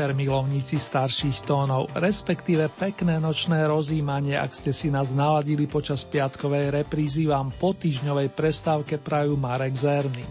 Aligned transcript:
Večer, 0.00 0.16
milovníci 0.16 0.80
starších 0.80 1.44
tónov, 1.44 1.92
respektíve 1.92 2.72
pekné 2.72 3.20
nočné 3.20 3.68
rozímanie, 3.68 4.32
ak 4.32 4.56
ste 4.56 4.72
si 4.72 4.88
nás 4.88 5.12
naladili 5.12 5.68
počas 5.68 6.08
piatkovej 6.08 6.72
reprízy, 6.72 7.28
vám 7.28 7.52
po 7.52 7.76
týždňovej 7.76 8.32
prestávke 8.32 8.96
prajú 8.96 9.36
Marek 9.36 9.76
Zerným. 9.76 10.24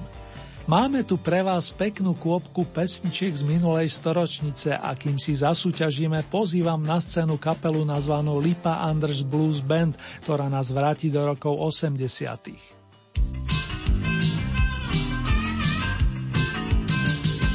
Máme 0.66 1.06
tu 1.06 1.22
pre 1.22 1.46
vás 1.46 1.70
peknú 1.70 2.18
kôpku 2.18 2.66
pesničiek 2.66 3.30
z 3.30 3.46
minulej 3.46 3.94
storočnice 3.94 4.74
a 4.74 4.90
kým 4.98 5.22
si 5.22 5.38
zasúťažíme, 5.38 6.26
pozývam 6.34 6.82
na 6.82 6.98
scénu 6.98 7.38
kapelu 7.38 7.86
nazvanú 7.86 8.42
Lipa 8.42 8.82
Anders 8.82 9.22
Blues 9.22 9.62
Band, 9.62 9.94
ktorá 10.26 10.50
nás 10.50 10.74
vráti 10.74 11.14
do 11.14 11.22
rokov 11.30 11.54
80. 11.62 12.82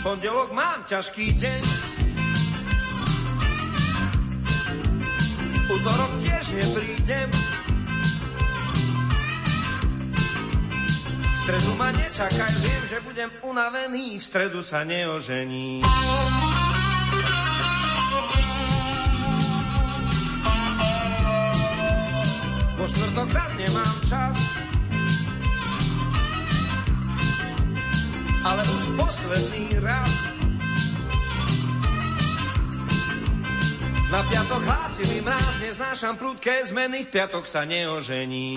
pondelok 0.05 0.53
mám 0.53 0.85
ťažký 0.85 1.27
deň. 1.43 1.94
Útorok 5.65 6.13
tiež 6.21 6.61
neprídem. 6.61 7.29
V 11.25 11.37
stredu 11.41 11.73
ma 11.81 11.89
nečakaj, 11.89 12.53
viem, 12.61 12.83
že 12.85 12.99
budem 13.01 13.31
unavený, 13.41 14.21
v 14.21 14.25
stredu 14.25 14.61
sa 14.61 14.85
neožení. 14.85 15.81
Vo 22.77 22.85
štvrtok 22.85 23.29
zas 23.33 23.51
nemám 23.57 23.97
čas, 24.05 24.37
ale 28.45 28.61
už 28.69 28.83
posledný 29.01 29.81
raz. 29.81 30.34
Na 34.15 34.23
piatok 34.23 34.63
hlási 34.63 35.03
mi 35.11 35.27
mráz, 35.27 35.59
neznášam 35.59 36.15
prudké 36.15 36.63
zmeny, 36.71 37.03
v 37.03 37.11
piatok 37.19 37.51
sa 37.51 37.67
neožení. 37.67 38.55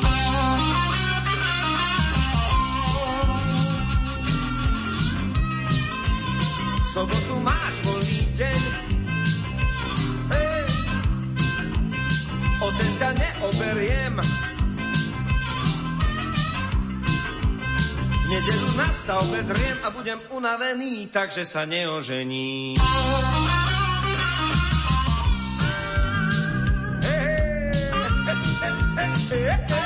V 6.78 6.88
sobotu 6.94 7.42
máš 7.42 7.74
voľný 7.90 8.22
deň, 8.38 8.62
hey, 10.30 10.62
o 12.62 12.68
ten 12.78 12.92
ťa 13.02 13.10
neoberiem, 13.18 14.14
Nedelu 18.30 18.70
na 18.78 18.88
stavbe 18.94 19.40
driem 19.42 19.78
a 19.82 19.90
budem 19.90 20.20
unavený, 20.30 21.10
takže 21.10 21.50
sa 21.50 21.66
neožení. 21.66 22.78
Hey, 29.48 29.77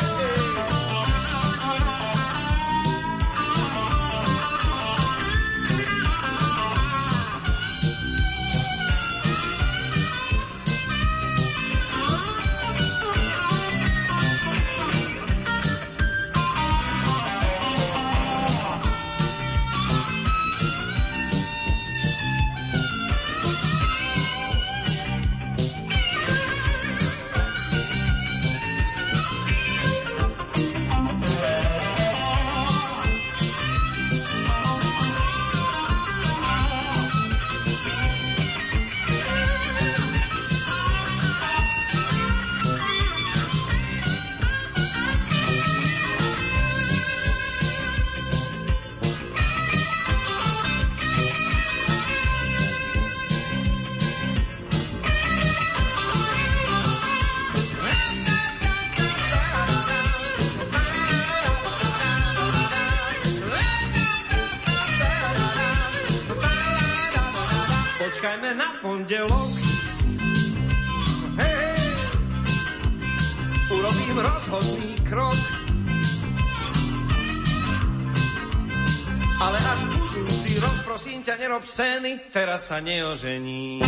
nerob 81.52 81.68
scény, 81.68 82.32
teraz 82.32 82.72
sa 82.72 82.80
neožení. 82.80 83.84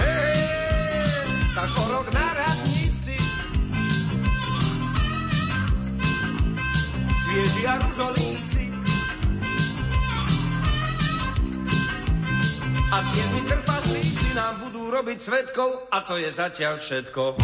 Hej, 0.00 0.40
tak 1.52 1.70
o 1.76 1.84
na 2.08 2.26
radnici 2.32 3.16
svieži 7.20 7.62
a 7.68 7.74
ružolíci 7.84 8.64
A 12.92 12.96
siedmi 13.12 13.40
trpaslíci 13.44 14.28
nám 14.32 14.56
budú 14.64 14.88
robiť 14.88 15.18
svetkov 15.20 15.84
a 15.92 16.00
to 16.00 16.16
je 16.16 16.32
zatiaľ 16.32 16.80
všetko. 16.80 17.36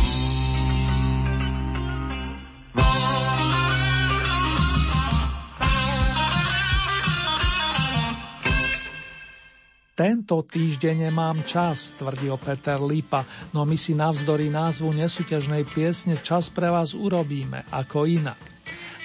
Tento 9.98 10.46
týždeň 10.46 11.10
nemám 11.10 11.42
čas, 11.42 11.90
tvrdil 11.98 12.38
Peter 12.38 12.78
Lipa, 12.78 13.26
no 13.50 13.66
my 13.66 13.74
si 13.74 13.98
navzdory 13.98 14.46
názvu 14.46 14.94
nesúťažnej 14.94 15.66
piesne 15.66 16.14
čas 16.22 16.54
pre 16.54 16.70
vás 16.70 16.94
urobíme, 16.94 17.66
ako 17.66 18.06
inak. 18.06 18.38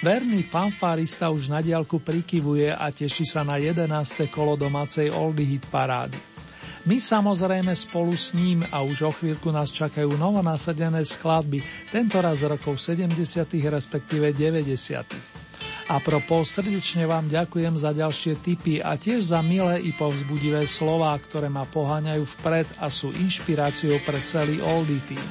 Verný 0.06 0.46
fanfárista 0.46 1.34
už 1.34 1.50
na 1.50 1.58
diálku 1.58 1.98
prikyvuje 1.98 2.70
a 2.70 2.94
teší 2.94 3.26
sa 3.26 3.42
na 3.42 3.58
11. 3.58 3.90
kolo 4.30 4.54
domácej 4.54 5.10
Oldie 5.10 5.58
Hit 5.58 5.66
parády. 5.66 6.14
My 6.86 7.02
samozrejme 7.02 7.74
spolu 7.74 8.14
s 8.14 8.30
ním 8.30 8.62
a 8.62 8.86
už 8.86 8.98
o 9.02 9.10
chvíľku 9.10 9.50
nás 9.50 9.74
čakajú 9.74 10.14
novonasadené 10.14 11.02
skladby, 11.02 11.90
tentoraz 11.90 12.46
rokov 12.46 12.78
70. 12.78 13.18
respektíve 13.66 14.30
90. 14.30 15.43
A 15.84 16.00
propos 16.00 16.48
srdečne 16.48 17.04
vám 17.04 17.28
ďakujem 17.28 17.76
za 17.76 17.92
ďalšie 17.92 18.40
tipy 18.40 18.80
a 18.80 18.96
tiež 18.96 19.36
za 19.36 19.44
milé 19.44 19.84
i 19.84 19.92
povzbudivé 19.92 20.64
slová, 20.64 21.12
ktoré 21.20 21.52
ma 21.52 21.68
poháňajú 21.68 22.24
vpred 22.40 22.64
a 22.80 22.88
sú 22.88 23.12
inšpiráciou 23.12 24.00
pre 24.00 24.16
celý 24.24 24.64
Oldie 24.64 25.04
Team. 25.04 25.28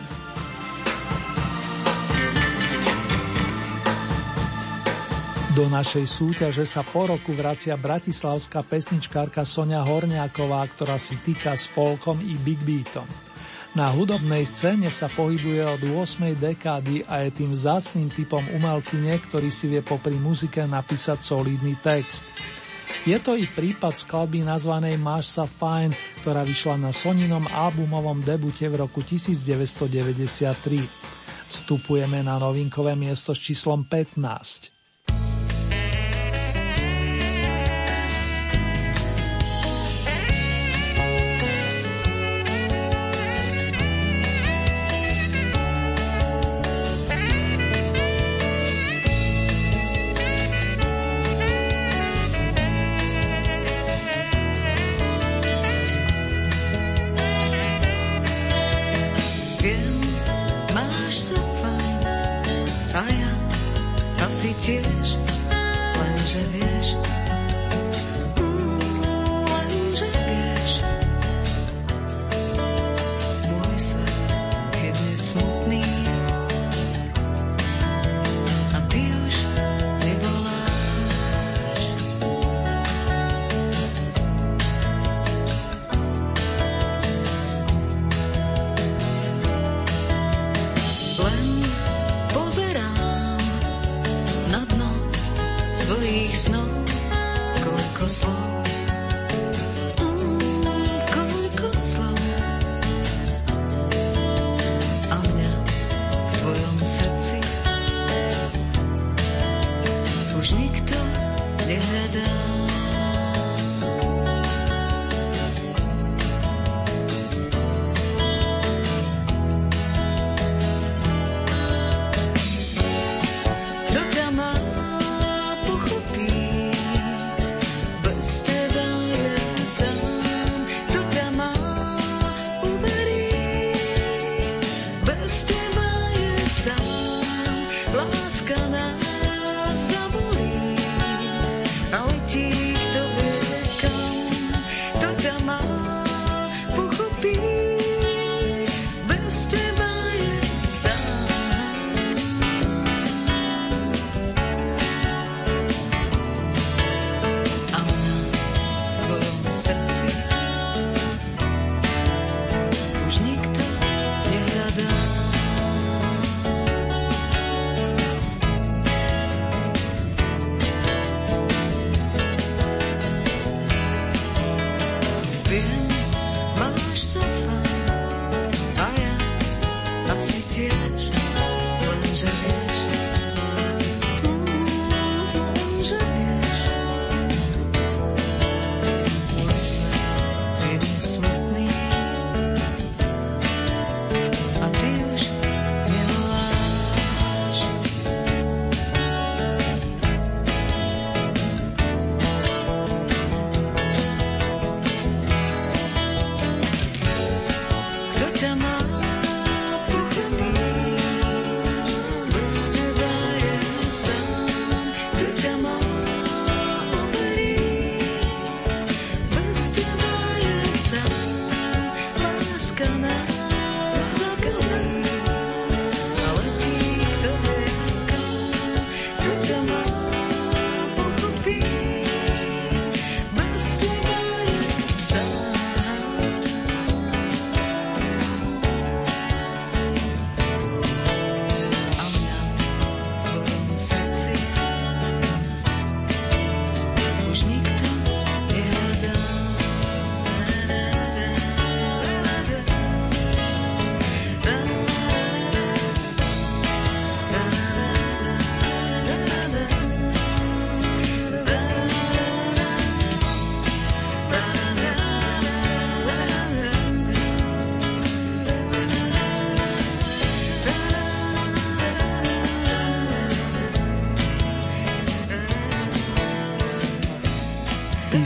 Do 5.53 5.69
našej 5.69 6.05
súťaže 6.09 6.65
sa 6.65 6.81
po 6.81 7.05
roku 7.09 7.33
vracia 7.33 7.77
bratislavská 7.77 8.65
pesničkárka 8.65 9.45
Sonia 9.45 9.85
Horniaková, 9.85 10.65
ktorá 10.69 10.97
si 10.97 11.13
týka 11.21 11.53
s 11.53 11.69
folkom 11.69 12.21
i 12.25 12.33
big 12.41 12.57
beatom. 12.65 13.32
Na 13.73 13.89
hudobnej 13.89 14.45
scéne 14.45 14.93
sa 14.93 15.09
pohybuje 15.09 15.65
od 15.65 15.81
8. 15.81 16.37
dekády 16.37 17.09
a 17.09 17.25
je 17.25 17.41
tým 17.41 17.57
vzácným 17.57 18.05
typom 18.13 18.45
umelkyne, 18.53 19.17
ktorý 19.17 19.49
si 19.49 19.65
vie 19.65 19.81
popri 19.81 20.13
muzike 20.21 20.61
napísať 20.69 21.25
solidný 21.25 21.73
text. 21.81 22.21
Je 23.09 23.17
to 23.17 23.33
i 23.33 23.49
prípad 23.49 23.97
skladby 23.97 24.45
nazvanej 24.45 25.01
Máš 25.01 25.41
sa 25.41 25.49
fajn, 25.49 25.89
ktorá 26.21 26.45
vyšla 26.45 26.85
na 26.85 26.93
Soninom 26.93 27.49
albumovom 27.49 28.21
debute 28.21 28.69
v 28.69 28.77
roku 28.77 29.01
1993. 29.01 29.89
Vstupujeme 31.49 32.21
na 32.21 32.37
novinkové 32.37 32.93
miesto 32.93 33.33
s 33.33 33.41
číslom 33.41 33.89
15. 33.89 34.72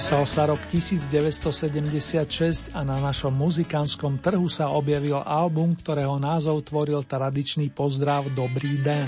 Písal 0.08 0.24
sa 0.24 0.48
rok 0.48 0.64
1976 0.72 2.72
a 2.72 2.80
na 2.88 3.04
našom 3.04 3.28
muzikánskom 3.28 4.24
trhu 4.24 4.48
sa 4.48 4.72
objavil 4.72 5.20
album, 5.20 5.76
ktorého 5.76 6.16
názov 6.16 6.64
tvoril 6.64 7.04
tradičný 7.04 7.76
pozdrav 7.76 8.32
Dobrý 8.32 8.80
den. 8.80 9.04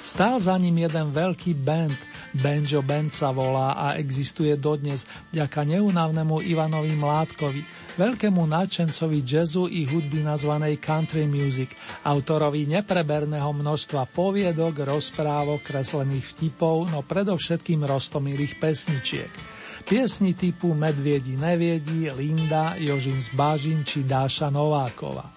Stál 0.00 0.40
za 0.40 0.56
ním 0.56 0.80
jeden 0.80 1.12
veľký 1.12 1.52
band, 1.60 2.00
Banjo 2.40 2.80
Band 2.80 3.12
sa 3.12 3.36
volá 3.36 3.76
a 3.76 4.00
existuje 4.00 4.56
dodnes 4.56 5.04
vďaka 5.28 5.60
neunavnému 5.60 6.40
Ivanovi 6.40 6.96
Mládkovi, 6.96 7.60
veľkému 8.00 8.48
nadšencovi 8.48 9.20
jazzu 9.20 9.68
i 9.68 9.84
hudby 9.84 10.24
nazvanej 10.24 10.80
country 10.80 11.28
music, 11.28 11.68
autorovi 12.00 12.64
nepreberného 12.64 13.52
množstva 13.52 14.08
poviedok, 14.08 14.88
rozprávok, 14.88 15.60
kreslených 15.60 16.32
vtipov, 16.32 16.88
no 16.88 17.04
predovšetkým 17.04 17.84
rostomilých 17.84 18.56
pesničiek. 18.56 19.63
Piesni 19.84 20.32
typu 20.32 20.72
Medviedi 20.72 21.36
neviedi, 21.36 22.08
Linda, 22.08 22.72
Jožin 22.80 23.20
z 23.20 23.28
Bážin 23.36 23.84
či 23.84 24.00
Dáša 24.00 24.48
Novákova. 24.48 25.28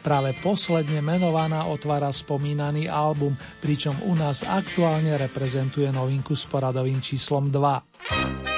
Práve 0.00 0.32
posledne 0.40 1.04
menovaná 1.04 1.68
otvára 1.68 2.08
spomínaný 2.08 2.88
album, 2.88 3.36
pričom 3.60 3.92
u 4.08 4.16
nás 4.16 4.40
aktuálne 4.40 5.16
reprezentuje 5.20 5.92
novinku 5.92 6.32
s 6.32 6.48
poradovým 6.48 7.04
číslom 7.04 7.52
2. 7.52 8.53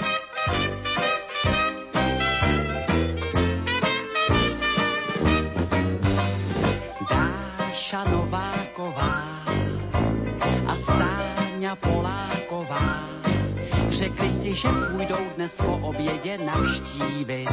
Řekli 14.26 14.42
si, 14.42 14.54
že 14.54 14.68
půjdou 14.92 15.30
dnes 15.37 15.56
po 15.56 15.73
obědě 15.88 16.38
navštívit 16.38 17.49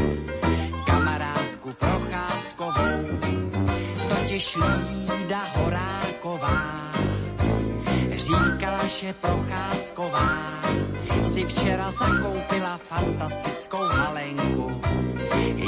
kamarádku 0.86 1.70
Procházkovou, 1.80 3.20
totiž 4.10 4.58
Lída 5.10 5.44
Horáková. 5.56 6.92
Říkala, 8.12 8.88
že 8.88 9.13
Procházková 9.13 10.38
si 11.24 11.46
včera 11.46 11.92
zakoupila 11.92 12.77
fantastickou 12.77 13.84
halenku, 13.84 14.82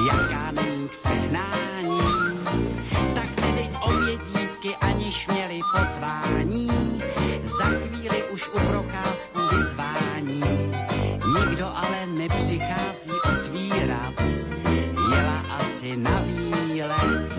jaká 0.09 0.51
není 0.51 0.87
k 0.87 0.93
sehnání. 0.93 2.01
Tak 3.15 3.35
tedy 3.35 3.69
obě 3.81 4.17
dívky 4.33 4.75
aniž 4.75 5.27
měli 5.27 5.61
pozvání, 5.77 6.69
za 7.43 7.65
chvíli 7.65 8.23
už 8.23 8.49
u 8.49 8.59
Procházku 8.59 9.39
vyzvání. 9.55 10.94
Nikdo 11.39 11.71
ale 11.75 12.05
nepřichází 12.05 13.11
otvírat, 13.11 14.13
jela 15.11 15.43
asi 15.59 15.97
na 15.97 16.21
výlet. 16.21 17.31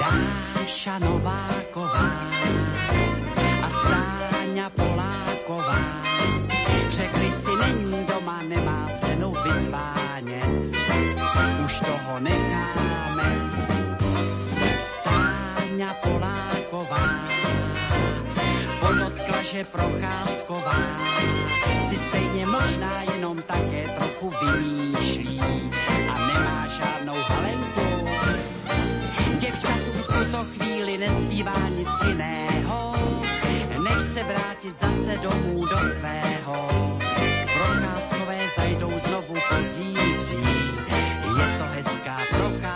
Dáša 0.00 0.98
Nováková 0.98 2.10
a 3.62 3.68
Stáňa 3.68 4.70
Poláková 4.70 6.06
řekli 6.88 7.32
si, 7.32 7.48
není 7.60 8.04
doma, 8.04 8.42
nemá 8.48 8.88
cenu 8.96 9.34
vyzvánět. 9.44 10.76
Už 11.64 11.80
toho 11.80 12.20
necháme. 12.20 13.50
Stáňa 14.78 15.94
Poláková 16.02 17.06
že 19.52 19.64
Procházková 19.64 20.82
si 21.78 21.96
stejně 21.96 22.46
možná 22.46 23.02
jenom 23.02 23.42
také 23.42 23.88
trochu 23.98 24.32
vymýšlí 24.42 25.40
a 26.08 26.26
nemá 26.26 26.66
žádnou 26.66 27.14
halenku. 27.14 28.08
Děvčatům 29.38 29.96
v 30.02 30.06
tuto 30.06 30.44
chvíli 30.44 30.98
nespívá 30.98 31.68
nic 31.68 31.88
jiného, 32.06 32.94
než 33.84 34.02
se 34.02 34.22
vrátit 34.22 34.76
zase 34.76 35.16
domů 35.16 35.66
do 35.66 35.78
svého. 35.94 36.68
Procházkové 37.54 38.38
zajdou 38.56 38.98
znovu 38.98 39.34
pozítří, 39.48 40.42
je 41.38 41.58
to 41.58 41.64
hezká 41.64 42.18
procházka. 42.30 42.75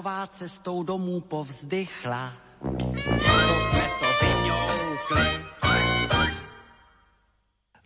Poláková 0.00 0.26
cestou 0.32 0.82
domů 0.82 1.20
povzdychla, 1.20 2.32
to 2.64 3.60
jsme 3.60 3.84
to 4.00 4.08
vyňoukli. 4.24 5.28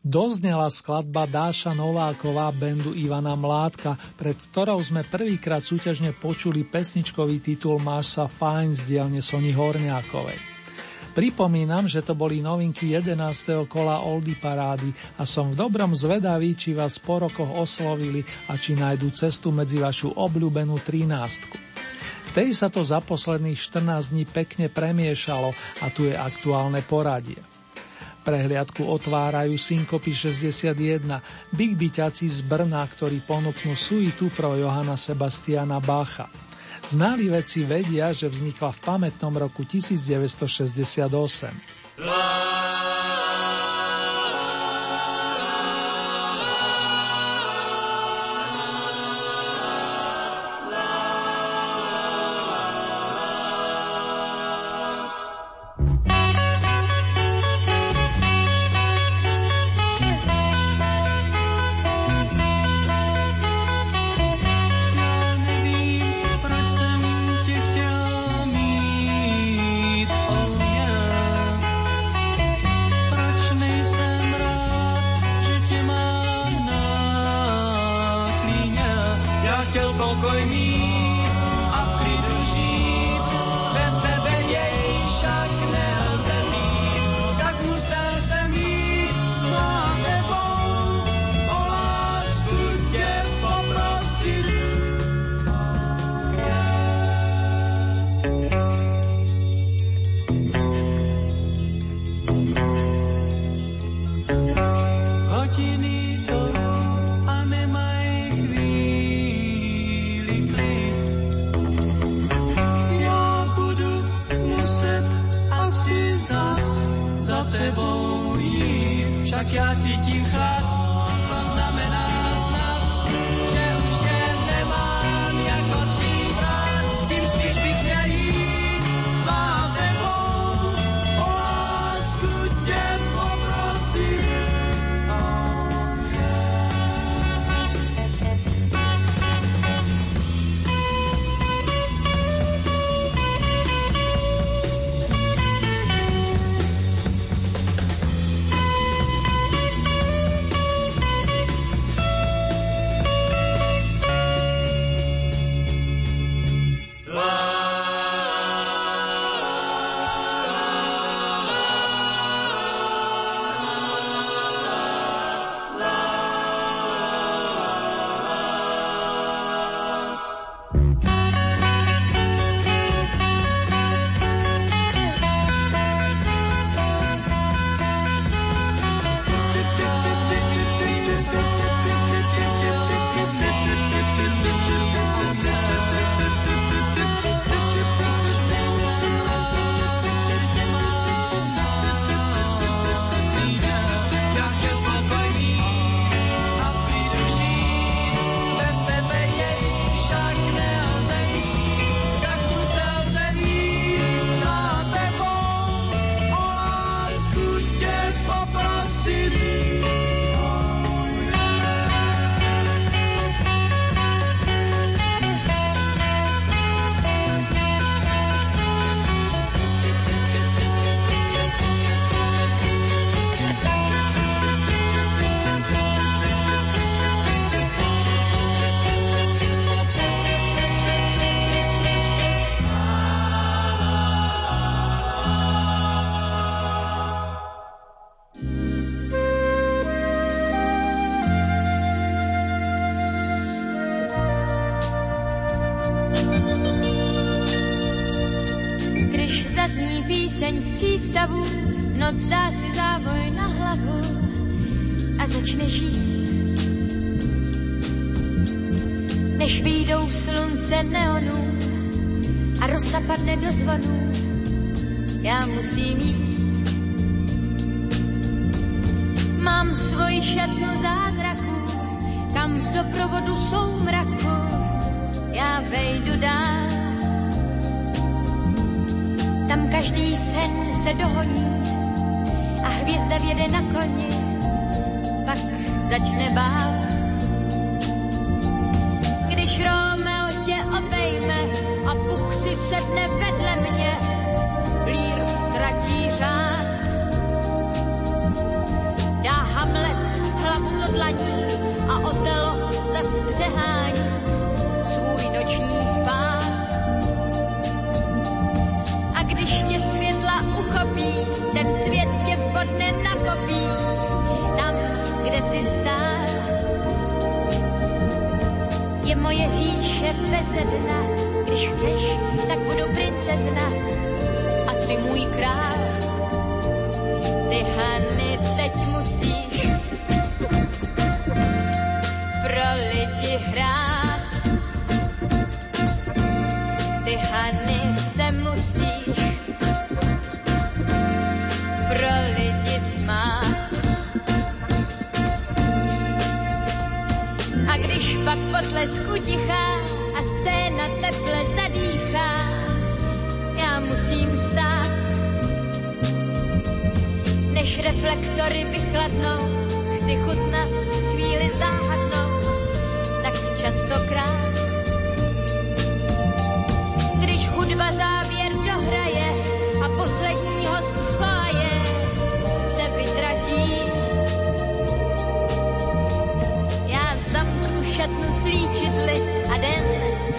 Doznela 0.05 0.71
skladba 0.71 1.27
Dáša 1.27 1.75
Nováková 1.75 2.55
bendu 2.55 2.95
Ivana 2.95 3.35
Mládka, 3.35 3.99
pred 4.15 4.39
ktorou 4.39 4.79
sme 4.87 5.03
prvýkrát 5.03 5.67
súťažne 5.67 6.15
počuli 6.15 6.63
pesničkový 6.63 7.43
titul 7.43 7.83
Máš 7.83 8.15
sa 8.15 8.31
fajn 8.31 8.79
z 8.79 8.81
dielne 8.95 9.19
Sony 9.19 9.51
Horniakovej. 9.51 10.39
Pripomínam, 11.19 11.91
že 11.91 11.99
to 11.99 12.15
boli 12.15 12.39
novinky 12.39 12.95
11. 12.95 13.67
kola 13.67 14.07
Oldy 14.07 14.39
Parády 14.39 14.95
a 15.19 15.27
som 15.27 15.51
v 15.51 15.59
dobrom 15.67 15.99
zvedavý, 15.99 16.55
či 16.55 16.79
vás 16.79 16.95
po 17.03 17.27
rokoch 17.27 17.51
oslovili 17.51 18.23
a 18.47 18.55
či 18.55 18.79
nájdu 18.79 19.11
cestu 19.11 19.51
medzi 19.51 19.83
vašu 19.83 20.15
obľúbenú 20.15 20.79
13. 20.79 21.64
tej 22.33 22.57
sa 22.57 22.73
to 22.73 22.81
za 22.81 23.05
posledných 23.05 23.59
14 23.59 24.15
dní 24.15 24.25
pekne 24.25 24.73
premiešalo 24.73 25.53
a 25.83 25.87
tu 25.93 26.09
je 26.09 26.17
aktuálne 26.17 26.81
poradie. 26.81 27.37
Prehliadku 28.25 28.89
otvárajú 28.89 29.53
Synkopy 29.61 30.17
61, 30.17 30.73
Big 31.53 31.77
Byťaci 31.77 32.25
z 32.25 32.41
Brna, 32.41 32.81
ktorí 32.89 33.21
ponúknú 33.21 33.77
suitu 33.77 34.33
pro 34.33 34.57
Johana 34.57 34.97
Sebastiana 34.97 35.77
Bacha. 35.77 36.33
Znali 36.81 37.29
veci 37.29 37.69
vedia, 37.69 38.17
že 38.17 38.33
vznikla 38.33 38.73
v 38.73 38.81
pamätnom 38.81 39.37
roku 39.37 39.69
1968. 39.69 42.54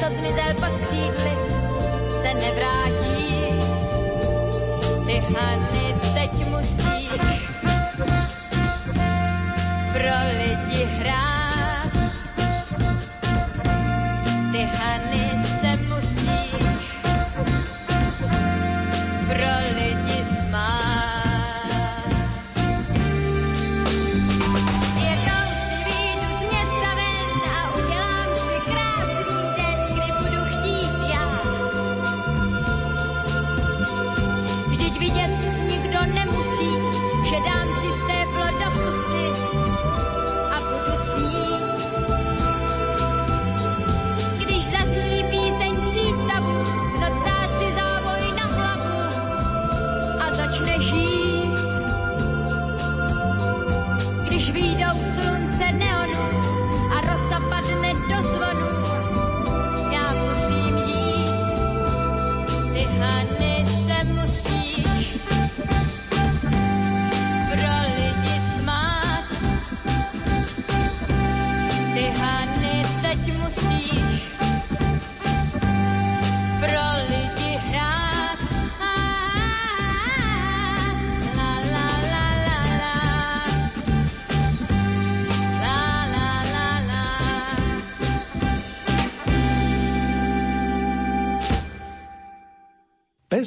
dny 0.10 0.34
pak 0.60 0.72
křídly 0.82 1.32
se 2.22 2.34
nevrátí. 2.34 3.36
Ty 5.06 5.20
hany 5.20 5.96
teď 6.14 6.48
musíš 6.48 7.10
pro 9.94 10.16
lidi 10.40 10.86
hrát. 10.86 11.92
Ty 14.52 14.64
hany 14.64 15.15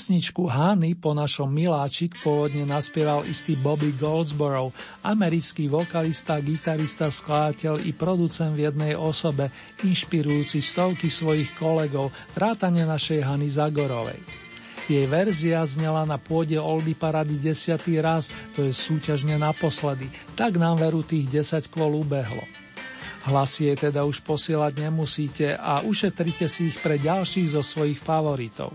Pesničku 0.08 0.48
Hany 0.48 0.96
po 0.96 1.12
našom 1.12 1.52
Miláčik 1.52 2.16
pôvodne 2.24 2.64
naspieval 2.64 3.28
istý 3.28 3.60
Bobby 3.60 3.92
Goldsboro, 3.92 4.72
americký 5.04 5.68
vokalista, 5.68 6.40
gitarista, 6.40 7.12
skladateľ 7.12 7.84
i 7.84 7.92
producent 7.92 8.56
v 8.56 8.72
jednej 8.72 8.96
osobe, 8.96 9.52
inšpirujúci 9.84 10.64
stovky 10.64 11.12
svojich 11.12 11.52
kolegov, 11.60 12.08
vrátane 12.32 12.88
našej 12.88 13.20
Hany 13.20 13.52
Zagorovej. 13.52 14.16
Jej 14.88 15.04
verzia 15.12 15.60
znela 15.68 16.08
na 16.08 16.16
pôde 16.16 16.56
Oldy 16.56 16.96
Parady 16.96 17.36
desiatý 17.36 18.00
raz, 18.00 18.32
to 18.56 18.64
je 18.64 18.72
súťažne 18.72 19.36
naposledy, 19.36 20.08
tak 20.32 20.56
nám 20.56 20.80
veru 20.80 21.04
tých 21.04 21.28
10 21.28 21.68
kvôl 21.68 22.00
ubehlo. 22.00 22.48
Hlasy 23.28 23.68
jej 23.68 23.92
teda 23.92 24.08
už 24.08 24.24
posielať 24.24 24.72
nemusíte 24.88 25.52
a 25.52 25.84
ušetrite 25.84 26.48
si 26.48 26.72
ich 26.72 26.80
pre 26.80 26.96
ďalších 26.96 27.52
zo 27.52 27.60
svojich 27.60 28.00
favoritov. 28.00 28.72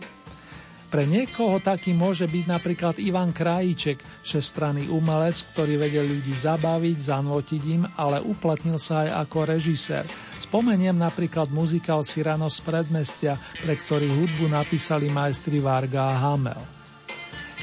Pre 0.94 1.10
niekoho 1.10 1.58
taký 1.58 1.90
môže 1.90 2.30
byť 2.30 2.46
napríklad 2.46 3.02
Ivan 3.02 3.34
Krajíček, 3.34 3.98
všestranný 4.22 4.94
umelec, 4.94 5.42
ktorý 5.50 5.82
vedel 5.82 6.06
ľudí 6.06 6.38
zabaviť, 6.38 6.98
zanvotiť 7.10 7.62
im, 7.74 7.82
ale 7.98 8.22
uplatnil 8.22 8.78
sa 8.78 9.02
aj 9.02 9.26
ako 9.26 9.58
režisér. 9.58 10.06
Spomeniem 10.38 10.94
napríklad 10.94 11.50
muzikál 11.50 12.06
Cyrano 12.06 12.46
z 12.46 12.62
predmestia, 12.62 13.42
pre 13.66 13.74
ktorý 13.74 14.06
hudbu 14.06 14.46
napísali 14.54 15.10
majstri 15.10 15.58
Varga 15.58 16.14
a 16.14 16.30
Hamel. 16.30 16.62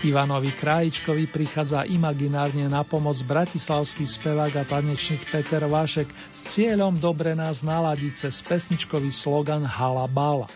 Ivanovi 0.02 0.50
Krajičkovi 0.50 1.30
prichádza 1.30 1.86
imaginárne 1.86 2.66
na 2.66 2.82
pomoc 2.82 3.14
bratislavský 3.22 4.10
spevák 4.10 4.58
a 4.58 4.66
tanečník 4.66 5.30
Peter 5.30 5.70
Vašek 5.70 6.10
s 6.34 6.58
cieľom 6.58 6.98
dobre 6.98 7.38
nás 7.38 7.62
naladiť 7.62 8.26
cez 8.26 8.42
pesničkový 8.42 9.14
slogan 9.14 9.62
Hala 9.62 10.10
Bala. 10.10 10.50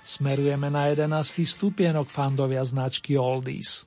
Smerujeme 0.00 0.72
na 0.72 0.88
11. 0.88 1.44
stupienok 1.44 2.08
fandovia 2.08 2.64
značky 2.64 3.20
Oldies. 3.20 3.84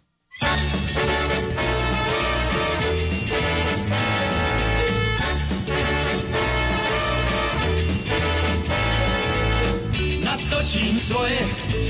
Natočím 10.22 10.96
svoje 11.02 11.40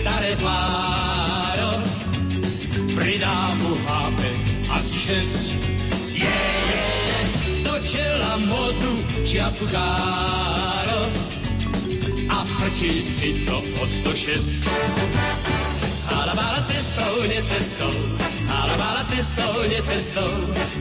staré 0.01 0.31
pláro, 0.39 1.71
pridám 2.95 3.53
mu 3.59 3.73
hápe 3.88 4.31
asi 4.71 4.97
šesť. 4.97 5.45
Je, 6.13 6.38
je, 6.39 6.81
je, 7.03 7.19
do 7.63 7.75
čela 7.88 8.33
modu 8.47 8.93
čiapku 9.27 9.65
zaskočí 12.63 13.12
si 13.12 13.30
to 13.45 13.60
o 13.60 13.88
106. 13.88 14.63
Alabála 16.12 16.62
cestou, 16.63 17.23
necestou, 17.28 17.91
alabála 18.47 19.04
cestou, 19.06 19.63
necestou, 19.67 20.32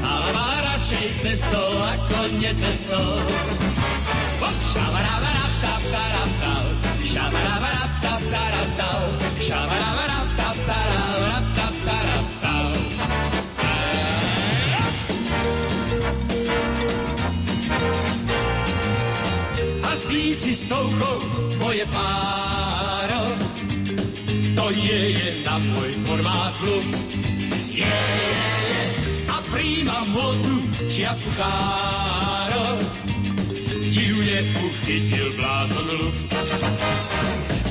alabála 0.03 0.61
radšej 0.63 1.11
cestou 1.23 1.71
ako 1.83 2.21
necestou. 2.39 3.09
cestou. 3.19 3.71
šabarabara, 4.73 5.45
tap, 5.63 5.83
tarap, 5.91 6.31
tau, 6.39 6.65
šabarabara, 7.03 7.85
tap, 7.99 8.23
tarap, 8.31 8.69
tau, 8.79 9.01
si 20.63 20.69
stovkou 20.71 21.19
moje 21.59 21.87
páro, 21.91 23.35
to 24.55 24.65
je 24.71 24.99
jedna 25.11 25.59
môj 25.59 25.91
formát 26.07 26.55
mluv. 26.63 26.85
Je, 27.73 27.83
je, 27.83 28.31
je, 28.71 28.83
a 29.27 29.37
príjma 29.51 30.07
modu 30.13 30.57
čiapku 30.87 31.31
káro, 31.35 32.79
divne 33.91 34.39
uchytil 34.63 35.35
blázon 35.35 35.89
luv. 35.99 36.15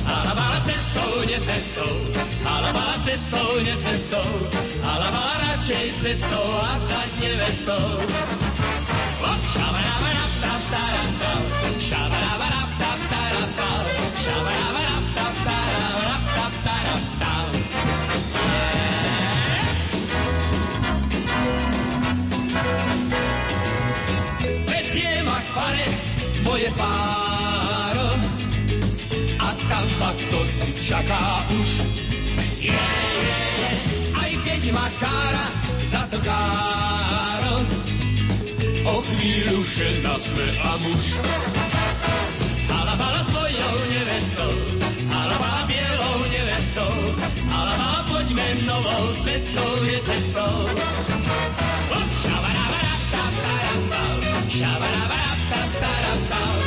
Ale 0.04 0.30
mala 0.36 0.60
cestou, 0.68 1.12
nie 1.24 1.40
cestou, 1.40 1.92
ale 2.44 2.68
mala 2.76 2.96
cestou, 3.08 3.48
nie 3.62 3.76
cestou, 3.80 4.28
ale 4.84 5.06
mala 5.08 5.34
radšej 5.48 5.86
cestou 6.02 6.46
a 6.60 6.76
stať 6.76 7.10
nevestou. 7.24 7.84
Šabarabarabataptaratau, 9.52 11.40
šabarabarabataptaratau, 11.78 12.41
moje 26.62 26.78
páro 26.78 28.08
a 29.40 29.48
tam 29.66 29.86
kto 30.14 30.38
si 30.46 30.70
čaká 30.86 31.42
už. 31.58 31.70
Je, 32.62 32.70
je, 32.70 33.40
je, 33.58 33.70
aj 34.14 34.32
keď 34.46 34.62
ma 34.70 34.86
kára 35.02 35.46
za 35.90 36.02
to 36.06 36.18
káro, 36.22 37.56
o 38.86 38.96
chvíľu 39.02 39.58
žena 39.74 40.14
sme 40.22 40.46
a 40.54 40.72
muž. 40.86 41.04
Nevestou, 44.04 44.50
alabala 45.14 45.66
bielou 45.66 46.26
nevestou, 46.26 47.14
alabala 47.54 48.02
poďme 48.10 48.54
novou 48.66 49.14
cestou, 49.22 49.86
je 49.86 50.02
cestou. 50.02 50.66
Shabarabaratabaratab, 52.22 54.18
shabarabaratabaratab, 54.50 54.50
shabarabaratabaratab. 54.50 56.61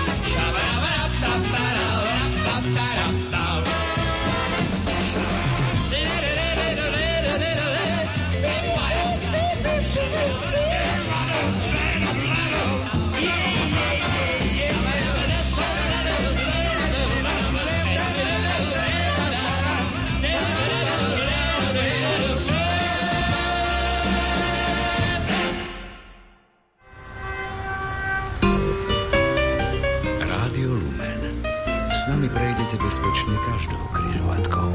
Bezpečne 32.86 33.34
každou 33.50 33.82
križovatkou. 33.98 34.70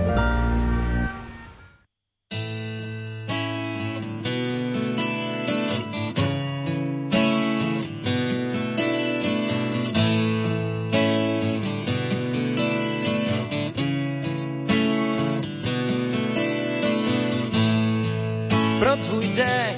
pro 18.81 18.97
tvůj 18.97 19.27
dech. 19.37 19.77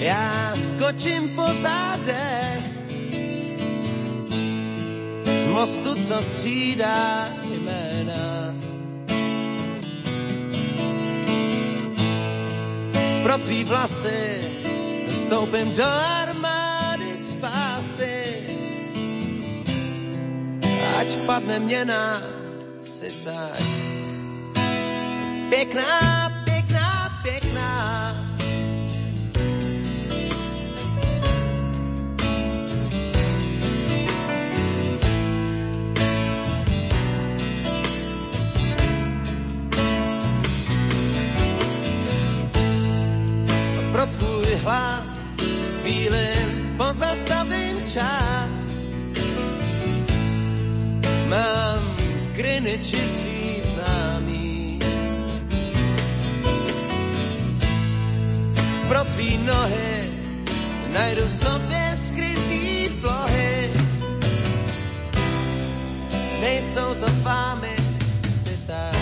Já 0.00 0.52
skočím 0.56 1.28
po 1.28 1.44
zádech 1.46 2.37
mostu, 5.58 5.94
co 5.94 6.22
střídá 6.22 7.28
jména. 7.50 8.54
Pro 13.22 13.38
tvý 13.38 13.64
vlasy 13.64 14.40
vstoupím 15.08 15.74
do 15.74 15.84
armády 15.84 17.18
spásy. 17.18 18.14
Ať 20.98 21.16
padne 21.26 21.58
měna, 21.58 22.22
si 22.82 23.24
tak 23.24 23.62
pěkná, 25.50 26.27
čas. 47.88 48.68
Mám 51.28 51.96
v 51.96 52.28
Greneči 52.36 53.00
svý 53.00 53.64
známý. 53.64 54.78
Pro 58.88 59.04
tvý 59.04 59.40
nohy 59.44 59.92
najdu 60.92 61.24
v 61.24 61.32
sobě 61.32 61.84
skrytý 61.96 62.88
plohy. 63.00 63.70
Nejsou 66.40 66.94
to 66.94 67.08
fámy, 67.24 67.76
si 68.32 68.56
tak 68.66 68.96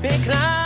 pěkná 0.00 0.65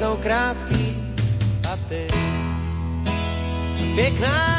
jsou 0.00 0.16
krátký 0.16 0.96
a 1.72 1.76
ty 1.88 2.06
pěkná 3.94 4.49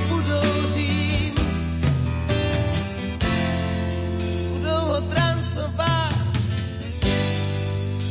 budou 0.00 0.68
trancovat, 5.10 6.14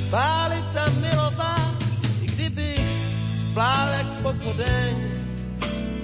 pálit 0.10 0.66
milovat, 1.02 1.76
i 2.22 2.26
kdyby 2.26 2.76
splál 3.28 3.88
jak 3.94 4.08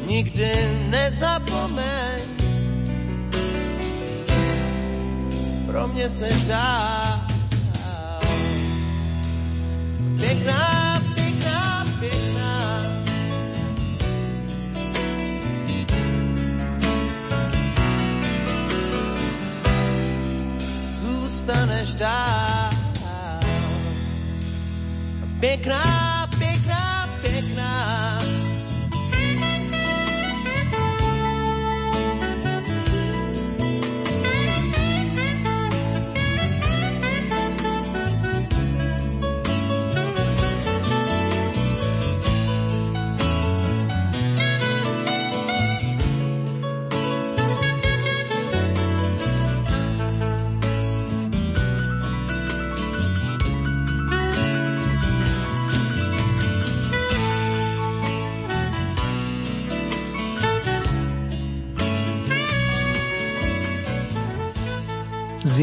nikdy 0.07 0.51
nezapomeň. 0.89 2.37
pro 5.77 5.87
mě 5.87 6.09
se 6.09 6.29
zdá. 6.29 7.27
Pěkná, 10.19 10.87
Zůstaneš 21.47 21.93
dál. 21.93 22.69
Pěkná, 25.39 26.07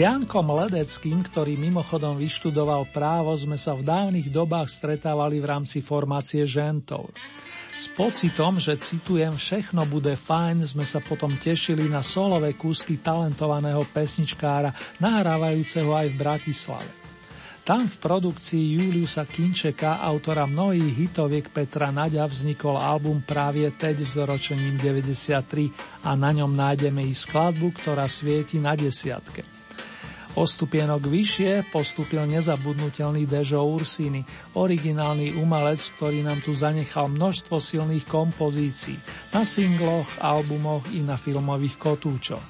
Jankom 0.05 0.53
Ledeckým, 0.53 1.25
ktorý 1.25 1.57
mimochodom 1.57 2.21
vyštudoval 2.21 2.93
právo, 2.93 3.33
sme 3.41 3.57
sa 3.57 3.73
v 3.73 3.89
dávnych 3.89 4.29
dobách 4.29 4.69
stretávali 4.69 5.41
v 5.41 5.49
rámci 5.49 5.81
formácie 5.81 6.45
žentov. 6.45 7.09
S 7.73 7.89
pocitom, 7.89 8.61
že 8.61 8.77
citujem 8.77 9.33
Všechno 9.33 9.89
bude 9.89 10.13
fajn, 10.13 10.77
sme 10.77 10.85
sa 10.85 11.01
potom 11.01 11.41
tešili 11.41 11.89
na 11.89 12.05
solové 12.05 12.53
kúsky 12.53 13.01
talentovaného 13.01 13.81
pesničkára, 13.89 14.77
nahrávajúceho 15.01 15.97
aj 15.97 16.13
v 16.13 16.21
Bratislave. 16.21 16.91
Tam 17.65 17.89
v 17.89 17.97
produkcii 17.97 18.77
Juliusa 18.77 19.25
Kinčeka, 19.25 20.05
autora 20.05 20.45
mnohých 20.45 21.01
hitoviek 21.01 21.49
Petra 21.49 21.89
Naďa, 21.89 22.29
vznikol 22.29 22.77
album 22.77 23.25
práve 23.25 23.73
teď 23.73 24.05
vzoročením 24.05 24.77
93 24.77 26.05
a 26.05 26.13
na 26.13 26.29
ňom 26.29 26.53
nájdeme 26.53 27.01
i 27.09 27.17
skladbu, 27.17 27.73
ktorá 27.81 28.05
svieti 28.05 28.61
na 28.61 28.77
desiatke. 28.77 29.64
O 30.35 30.43
stupienok 30.43 31.07
vyššie 31.07 31.71
postupil 31.71 32.27
nezabudnutelný 32.27 33.23
Dežo 33.23 33.63
Ursini, 33.71 34.27
originálny 34.59 35.39
umelec, 35.39 35.79
ktorý 35.95 36.27
nám 36.27 36.43
tu 36.43 36.51
zanechal 36.51 37.07
množstvo 37.07 37.63
silných 37.63 38.03
kompozícií 38.11 38.99
na 39.31 39.47
singloch, 39.47 40.11
albumoch 40.19 40.91
i 40.91 41.07
na 41.07 41.15
filmových 41.15 41.79
kotúčoch. 41.79 42.43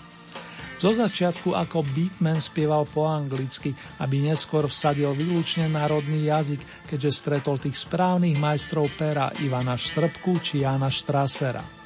Zo 0.81 0.97
začiatku 0.97 1.53
ako 1.53 1.85
beatman 1.92 2.40
spieval 2.40 2.88
po 2.88 3.05
anglicky, 3.05 3.77
aby 4.01 4.33
neskôr 4.33 4.64
vsadil 4.64 5.12
výlučne 5.12 5.68
národný 5.68 6.33
jazyk, 6.33 6.88
keďže 6.88 7.11
stretol 7.12 7.61
tých 7.61 7.77
správnych 7.77 8.40
majstrov 8.40 8.88
pera 8.97 9.29
Ivana 9.44 9.77
Štrbku 9.77 10.40
či 10.40 10.64
Jana 10.64 10.88
Štrasera. 10.88 11.84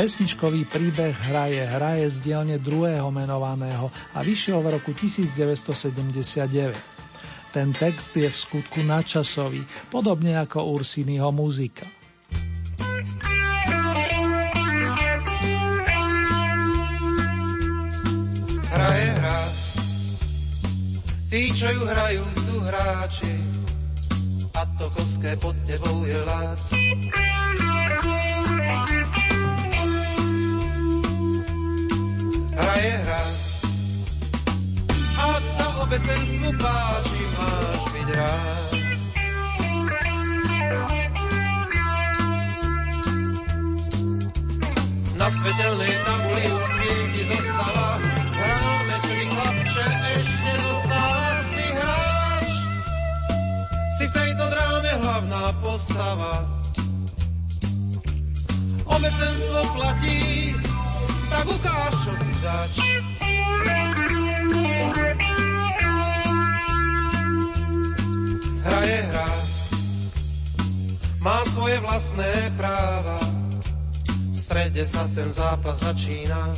Pesničkový 0.00 0.64
príbeh 0.64 1.12
hraje 1.12 1.60
hraje 1.60 2.08
z 2.08 2.24
dielne 2.24 2.56
druhého 2.56 3.12
menovaného 3.12 3.92
a 4.16 4.24
vyšiel 4.24 4.64
v 4.64 4.80
roku 4.80 4.96
1979. 4.96 6.72
Ten 7.52 7.76
text 7.76 8.08
je 8.16 8.24
v 8.24 8.32
skutku 8.32 8.80
nadčasový, 8.80 9.60
podobne 9.92 10.40
ako 10.40 10.72
Ursiniho 10.72 11.28
muzika. 11.36 11.84
Hraje 18.72 19.08
hra, 19.20 19.40
tí, 21.28 21.52
čo 21.52 21.68
ju 21.76 21.82
hrajú, 21.84 22.24
sú 22.40 22.56
hráči 22.56 23.36
a 24.56 24.64
to 24.80 24.88
koské 24.96 25.36
pod 25.36 25.52
tebou 25.68 26.08
je 26.08 26.16
lát. 26.24 26.56
Hraje 32.60 32.92
hra. 33.04 33.22
Ak 35.20 35.44
sa 35.44 35.66
obecenstvu 35.84 36.48
páči, 36.56 37.22
máš 37.36 37.82
byť 37.92 38.08
rád. 38.16 38.72
Na 45.20 45.28
svetelnej 45.28 45.94
tabuli 46.00 46.44
usmieti 46.48 47.22
zostáva, 47.28 48.00
hráme 48.40 48.96
tvý 49.04 49.20
chlapče, 49.28 49.86
ešte 50.16 50.52
zostáva 50.64 51.28
si 51.44 51.64
hráč. 51.76 52.50
Si 54.00 54.04
v 54.08 54.12
tejto 54.16 54.44
dráme 54.48 54.90
hlavná 55.04 55.44
postava. 55.60 56.34
Obecenstvo 58.88 59.60
platí, 59.76 60.20
tak 61.30 61.46
ukáž, 61.46 61.92
čo 62.02 62.12
si 62.18 62.32
zač. 62.42 62.74
Hra 68.60 68.80
je 68.84 69.00
hra, 69.08 69.30
má 71.22 71.38
svoje 71.46 71.78
vlastné 71.80 72.30
práva. 72.58 73.16
V 74.34 74.38
strede 74.38 74.82
sa 74.82 75.06
ten 75.14 75.30
zápas 75.30 75.78
začína. 75.80 76.50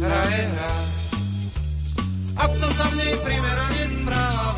Hraje 0.00 0.42
hra. 0.56 0.74
A 2.40 2.44
kto 2.48 2.66
sa 2.72 2.84
v 2.88 2.94
nej 2.96 3.14
primerane 3.20 3.84
správa, 3.84 4.49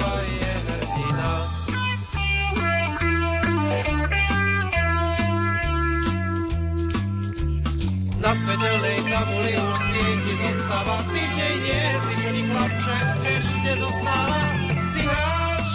Na 8.33 8.41
svetelnej 8.41 8.99
tabuli 9.13 9.53
už 9.61 9.75
svieti 9.77 10.33
zostáva, 10.41 11.05
ty 11.13 11.21
v 11.21 11.33
nej 11.37 11.55
nie 11.69 11.85
si, 12.01 12.13
čo 12.17 12.29
ni 12.33 12.43
chlapče, 12.49 12.99
ešte 13.29 13.71
zostáva. 13.77 14.41
Si 14.89 15.01
hráč, 15.05 15.71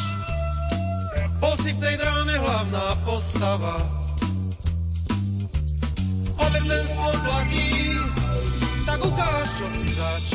bol 1.37 1.53
si 1.61 1.69
v 1.69 1.79
tej 1.85 1.95
dráme 2.01 2.33
hlavná 2.41 2.85
postava. 3.05 3.77
Obecenstvo 6.33 7.09
platí, 7.29 7.69
tak 8.89 8.99
ukáž, 9.05 9.47
čo 9.61 9.67
si 9.77 9.85
zač. 9.93 10.25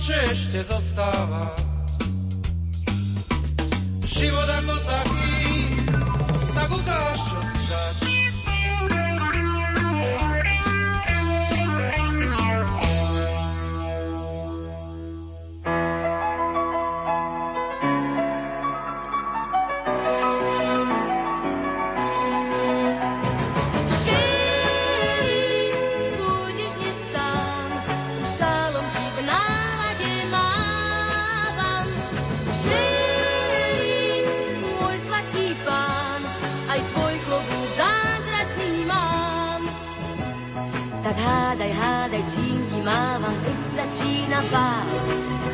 Čo 0.00 0.16
ešte 0.32 0.64
zostáva. 0.64 1.49
Ti 42.36 42.78
mávam, 42.86 43.34
keď 43.42 43.56
začína 43.74 44.40
pár. 44.54 44.86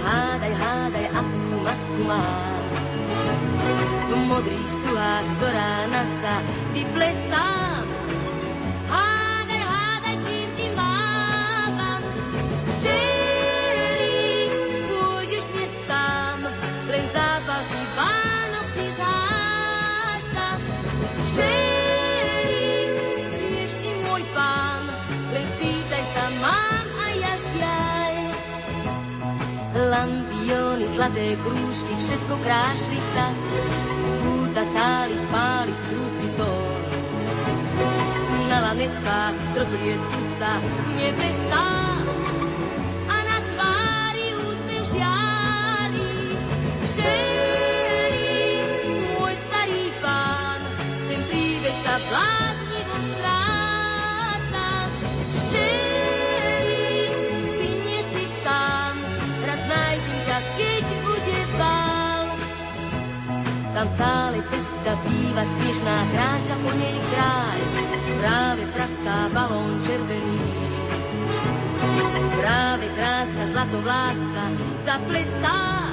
Hádaj, 0.04 0.54
hádaj, 0.54 1.06
akú 1.16 1.56
masku 1.64 2.02
mám. 2.04 2.62
V 4.06 4.12
modrých 4.28 4.68
stuhách 4.68 5.28
do 5.40 5.48
rána 5.48 6.02
sa 6.20 6.34
vyplestám. 6.76 7.75
Zlaté 31.06 31.38
krúžky, 31.38 31.94
všetko 32.02 32.34
krášli 32.42 32.98
sa. 33.14 33.26
Z 33.94 34.04
púta 34.26 34.62
stáli 34.66 35.14
páli 35.30 35.72
strúpy 35.86 36.26
tón. 36.34 36.82
Na 38.50 38.58
lanetkách 38.66 39.38
trbliecu 39.54 40.20
sa 40.42 40.58
nebesá. 40.98 41.85
Stále 63.96 64.38
cesta 64.52 64.92
býva 65.08 65.44
snežná, 65.56 65.96
kráča 66.12 66.54
po 66.60 66.70
nej 66.76 66.96
kráľ, 67.16 67.58
práve 68.20 68.62
praská 68.76 69.16
balón 69.32 69.80
červený. 69.80 70.40
Práve 72.36 72.86
kráska 72.92 73.42
zlatovláska 73.56 74.44
zaplestá. 74.84 75.85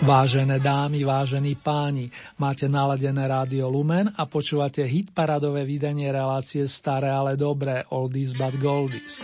Vážené 0.00 0.56
dámy, 0.56 1.04
vážení 1.04 1.60
páni, 1.60 2.08
máte 2.40 2.64
naladené 2.72 3.20
rádio 3.20 3.68
Lumen 3.68 4.08
a 4.16 4.24
počúvate 4.24 4.80
hit 4.88 5.12
paradové 5.12 5.60
vydanie 5.68 6.08
relácie 6.08 6.64
Staré, 6.64 7.12
ale 7.12 7.36
dobré, 7.36 7.84
Oldies 7.92 8.32
but 8.32 8.56
Goldies. 8.56 9.20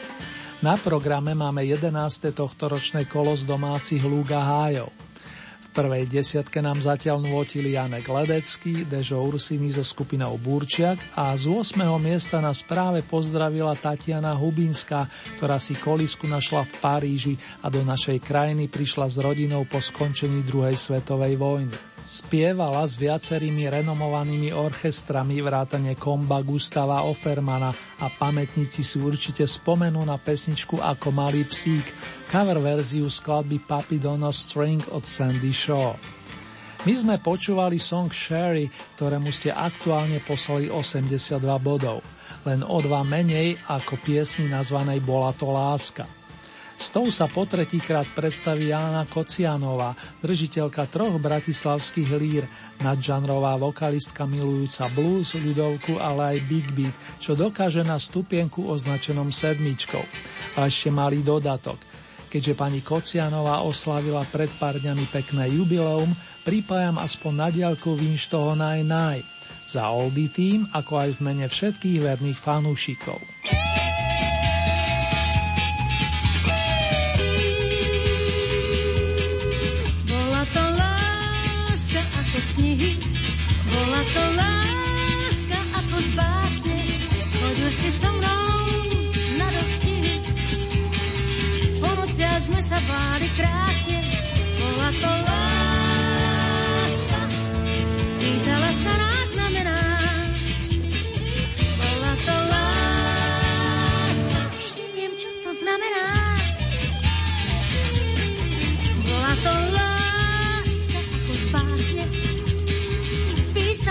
Na 0.60 0.76
programe 0.76 1.32
máme 1.32 1.64
11. 1.64 2.28
tohtoročné 2.28 3.08
kolo 3.08 3.32
z 3.32 3.48
domácich 3.48 4.04
lúk 4.04 4.36
a 4.36 4.44
hájov. 4.44 4.92
Prvej 5.76 6.08
desiatke 6.08 6.64
nám 6.64 6.80
zatiaľ 6.80 7.20
nôtili 7.20 7.76
Janek 7.76 8.08
Ledecký, 8.08 8.88
Dežo 8.88 9.20
Ursini 9.20 9.68
so 9.68 9.84
skupinou 9.84 10.32
Burčiak 10.40 10.96
a 11.12 11.36
z 11.36 11.52
8. 11.52 11.84
miesta 12.00 12.40
nás 12.40 12.64
práve 12.64 13.04
pozdravila 13.04 13.76
Tatiana 13.76 14.32
Hubinská, 14.32 15.04
ktorá 15.36 15.60
si 15.60 15.76
kolisku 15.76 16.24
našla 16.24 16.64
v 16.64 16.72
Paríži 16.80 17.34
a 17.60 17.68
do 17.68 17.84
našej 17.84 18.24
krajiny 18.24 18.72
prišla 18.72 19.04
s 19.04 19.20
rodinou 19.20 19.68
po 19.68 19.76
skončení 19.76 20.48
druhej 20.48 20.80
svetovej 20.80 21.36
vojny. 21.36 21.95
Spievala 22.07 22.86
s 22.86 22.94
viacerými 23.02 23.66
renomovanými 23.66 24.54
orchestrami 24.54 25.42
vrátane 25.42 25.98
komba 25.98 26.38
Gustava 26.38 27.02
Offermana 27.02 27.74
a 27.98 28.07
pamätníci 28.07 28.86
si 28.86 29.02
určite 29.02 29.42
spomenú 29.42 30.07
na 30.07 30.14
pesničku 30.14 30.78
Ako 30.78 31.11
malý 31.11 31.42
psík, 31.42 31.82
cover 32.30 32.62
verziu 32.62 33.11
skladby 33.11 33.59
Papi 33.59 33.98
Dono 33.98 34.30
String 34.30 34.86
od 34.94 35.02
Sandy 35.02 35.50
Shaw. 35.50 35.98
My 36.86 36.94
sme 36.94 37.18
počúvali 37.18 37.82
song 37.82 38.14
Sherry, 38.14 38.70
ktorému 38.94 39.34
ste 39.34 39.50
aktuálne 39.50 40.22
poslali 40.22 40.70
82 40.70 41.42
bodov, 41.59 42.07
len 42.46 42.62
o 42.62 42.78
dva 42.86 43.02
menej 43.02 43.59
ako 43.66 43.98
piesni 43.98 44.46
nazvanej 44.46 45.02
Bola 45.02 45.34
to 45.34 45.50
láska. 45.50 46.07
S 46.76 46.92
tou 46.92 47.08
sa 47.08 47.24
po 47.24 47.48
tretíkrát 47.48 48.04
predstaví 48.12 48.68
Jana 48.68 49.08
Kocianová, 49.08 49.96
držiteľka 50.20 50.84
troch 50.92 51.16
bratislavských 51.16 52.10
lír, 52.20 52.44
nadžanrová 52.84 53.56
vokalistka 53.56 54.28
milujúca 54.28 54.84
blues, 54.92 55.32
ľudovku, 55.32 55.96
ale 55.96 56.36
aj 56.36 56.38
big 56.44 56.68
beat, 56.76 56.92
čo 57.16 57.32
dokáže 57.32 57.80
na 57.80 57.96
stupienku 57.96 58.68
označenom 58.68 59.32
sedmičkou. 59.32 60.04
A 60.60 60.68
ešte 60.68 60.92
malý 60.92 61.24
dodatok. 61.24 61.80
Keďže 62.28 62.52
pani 62.52 62.84
Kocianová 62.84 63.64
oslavila 63.64 64.20
pred 64.28 64.52
pár 64.60 64.76
dňami 64.76 65.08
pekné 65.08 65.48
jubileum, 65.56 66.12
pripájam 66.44 67.00
aspoň 67.00 67.32
na 67.32 67.48
diaľku 67.48 67.96
vinš 67.96 68.28
toho 68.28 68.52
naj. 68.52 69.24
Za 69.64 69.88
Oldy 69.88 70.28
tým, 70.28 70.68
ako 70.76 70.92
aj 71.00 71.10
v 71.16 71.20
mene 71.24 71.46
všetkých 71.48 72.04
verných 72.04 72.36
fanúšikov. 72.38 73.36
Knihy. 82.57 82.96
Bola 83.66 84.00
to 84.14 84.24
láska 84.32 85.59
ako 85.76 85.96
z 86.00 86.09
básne, 86.16 86.76
chodil 87.36 87.70
si 87.70 87.90
so 87.92 88.09
mnou 88.09 88.57
na 89.36 89.46
dostihy. 89.52 90.16
Po 91.76 91.90
nociach 91.92 92.42
sme 92.48 92.61
sa 92.64 92.78
báli 92.88 93.28
krásne, 93.36 94.00
bola 94.57 94.88
to 94.96 95.12
láska. 95.28 97.20
Pýtala 98.16 98.70
sa 98.72 98.92
nás 98.96 99.26
znamená, 99.36 99.78
bola 101.76 102.12
to 102.24 102.36
láska. 102.48 104.40
Ešte 104.57 104.82
viem, 104.96 105.12
čo 105.20 105.28
to 105.44 105.50
znamená. 105.52 106.07
Bola 109.04 109.32
to 109.44 109.52
láska 109.52 109.65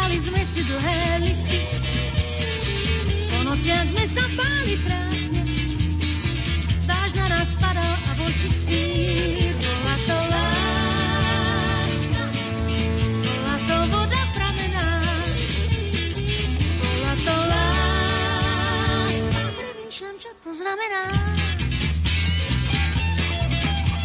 Písali 0.05 0.21
sme 0.21 0.41
si 0.45 0.61
dlhé 0.61 1.01
listy, 1.25 1.65
po 3.25 3.41
nociach 3.41 3.89
sme 3.89 4.05
sa 4.05 4.21
páli 4.37 4.77
krásne. 4.85 5.41
Dáž 6.85 7.09
na 7.17 7.25
nás 7.25 7.49
padal 7.57 7.89
a 7.89 8.11
bol 8.13 8.29
čistý, 8.37 8.85
bola 9.57 9.95
to 10.05 10.17
láska. 10.29 12.21
Bola 13.17 13.55
to 13.65 13.77
voda 13.89 14.21
pramená, 14.37 14.87
bola 16.69 17.13
to 17.25 17.37
láska. 17.49 19.41
Premýšľam, 19.57 20.15
čo 20.21 20.29
to 20.45 20.51
znamená. 20.53 21.01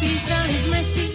Písali 0.01 0.57
sme 0.65 0.81
si 0.81 1.05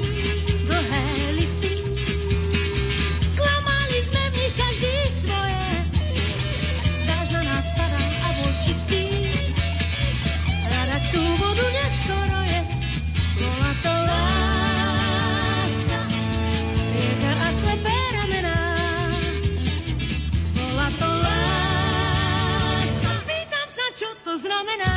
znamená. 24.36 24.92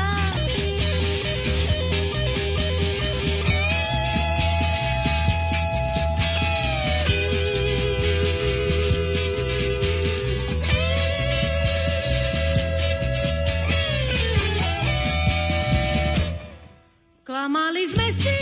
Klamali 17.29 17.85
sme 17.85 18.07
si 18.09 18.35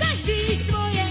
každý 0.00 0.56
svoje, 0.56 1.03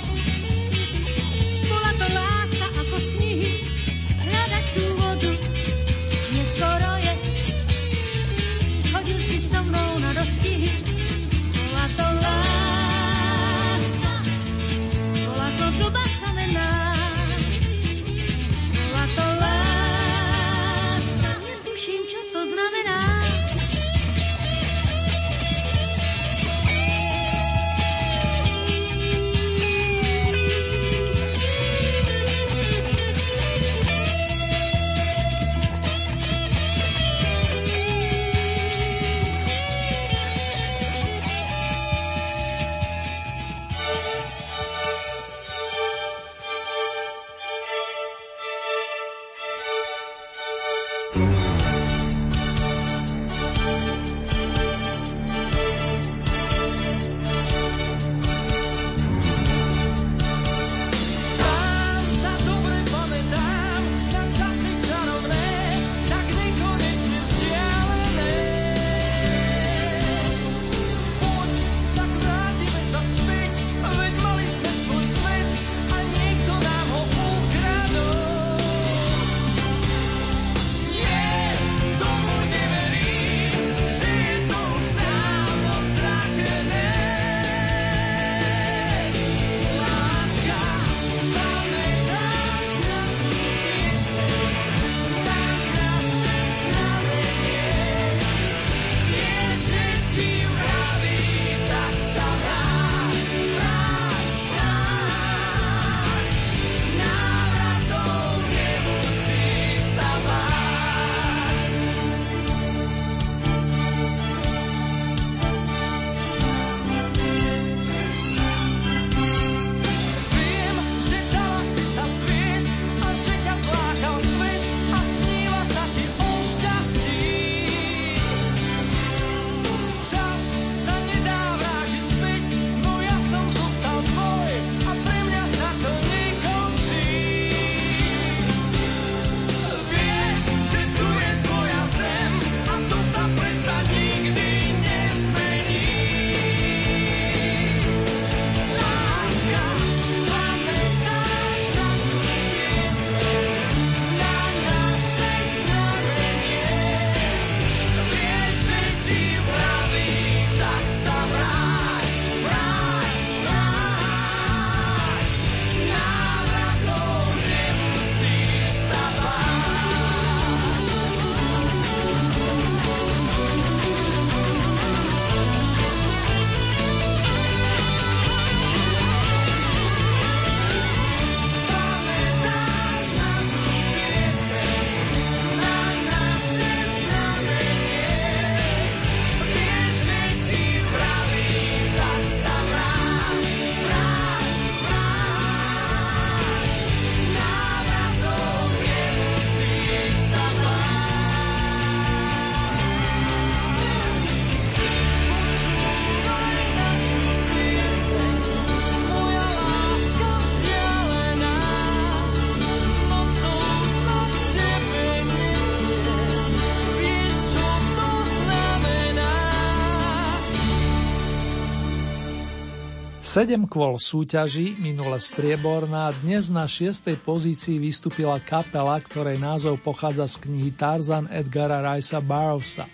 Sedem 223.33 223.65
kvôl 223.65 223.97
súťaži, 223.97 224.77
minule 224.77 225.17
strieborná, 225.17 226.13
dnes 226.21 226.53
na 226.53 226.69
šiestej 226.69 227.17
pozícii 227.17 227.81
vystúpila 227.81 228.37
kapela, 228.37 228.93
ktorej 229.01 229.41
názov 229.41 229.81
pochádza 229.81 230.29
z 230.29 230.45
knihy 230.45 230.69
Tarzan 230.77 231.25
Edgara 231.33 231.81
Ricea 231.81 232.21
Barrowsa, 232.21 232.85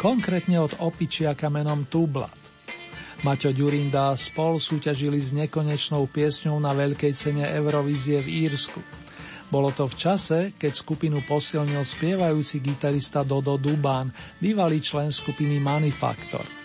konkrétne 0.00 0.64
od 0.64 0.72
opičiaka 0.80 1.52
menom 1.52 1.84
Tublat. 1.84 2.32
Maťo 3.20 3.52
Ďurinda 3.52 4.16
spol 4.16 4.56
súťažili 4.56 5.20
s 5.20 5.36
nekonečnou 5.36 6.08
piesňou 6.08 6.56
na 6.56 6.72
veľkej 6.72 7.12
cene 7.12 7.44
Eurovízie 7.52 8.24
v 8.24 8.48
Írsku. 8.48 8.80
Bolo 9.52 9.76
to 9.76 9.84
v 9.84 9.92
čase, 10.00 10.38
keď 10.56 10.72
skupinu 10.72 11.20
posilnil 11.28 11.84
spievajúci 11.84 12.64
gitarista 12.64 13.20
Dodo 13.28 13.60
Dubán, 13.60 14.08
bývalý 14.40 14.80
člen 14.80 15.12
skupiny 15.12 15.60
Manifaktor. 15.60 16.61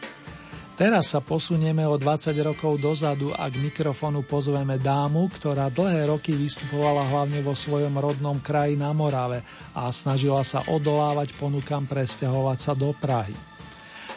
Teraz 0.78 1.10
sa 1.10 1.26
posunieme 1.26 1.90
o 1.90 1.98
20 1.98 2.38
rokov 2.46 2.78
dozadu 2.78 3.34
a 3.34 3.50
k 3.50 3.58
mikrofonu 3.58 4.22
pozveme 4.22 4.78
dámu, 4.78 5.26
ktorá 5.34 5.74
dlhé 5.74 6.06
roky 6.06 6.38
vystupovala 6.38 7.02
hlavne 7.02 7.42
vo 7.42 7.58
svojom 7.58 7.98
rodnom 7.98 8.38
kraji 8.38 8.78
na 8.78 8.94
Morave 8.94 9.42
a 9.74 9.90
snažila 9.90 10.46
sa 10.46 10.62
odolávať 10.70 11.34
ponukam 11.34 11.90
presťahovať 11.90 12.58
sa 12.62 12.78
do 12.78 12.94
Prahy. 12.94 13.34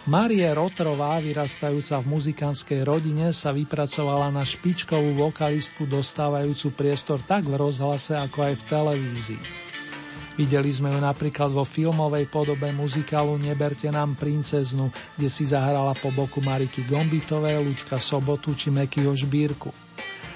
Marie 0.05 0.45
Rotrová, 0.53 1.17
vyrastajúca 1.25 1.97
v 2.05 2.11
muzikánskej 2.13 2.85
rodine, 2.85 3.33
sa 3.33 3.57
vypracovala 3.57 4.29
na 4.29 4.45
špičkovú 4.45 5.17
vokalistku 5.17 5.89
dostávajúcu 5.89 6.77
priestor 6.77 7.25
tak 7.25 7.49
v 7.49 7.57
rozhlase, 7.57 8.21
ako 8.21 8.53
aj 8.53 8.55
v 8.61 8.63
televízii. 8.69 9.60
Videli 10.39 10.71
sme 10.71 10.95
ju 10.95 11.01
napríklad 11.03 11.51
vo 11.51 11.67
filmovej 11.67 12.31
podobe 12.31 12.71
muzikálu 12.71 13.35
Neberte 13.41 13.91
nám 13.91 14.15
princeznu, 14.15 14.93
kde 15.19 15.29
si 15.29 15.49
zahrala 15.51 15.97
po 15.99 16.15
boku 16.15 16.39
Mariky 16.39 16.87
Gombitovej, 16.87 17.59
Luďka 17.61 17.99
Sobotu 17.99 18.55
či 18.55 18.71
Mekyho 18.71 19.11
Žbírku. 19.11 19.75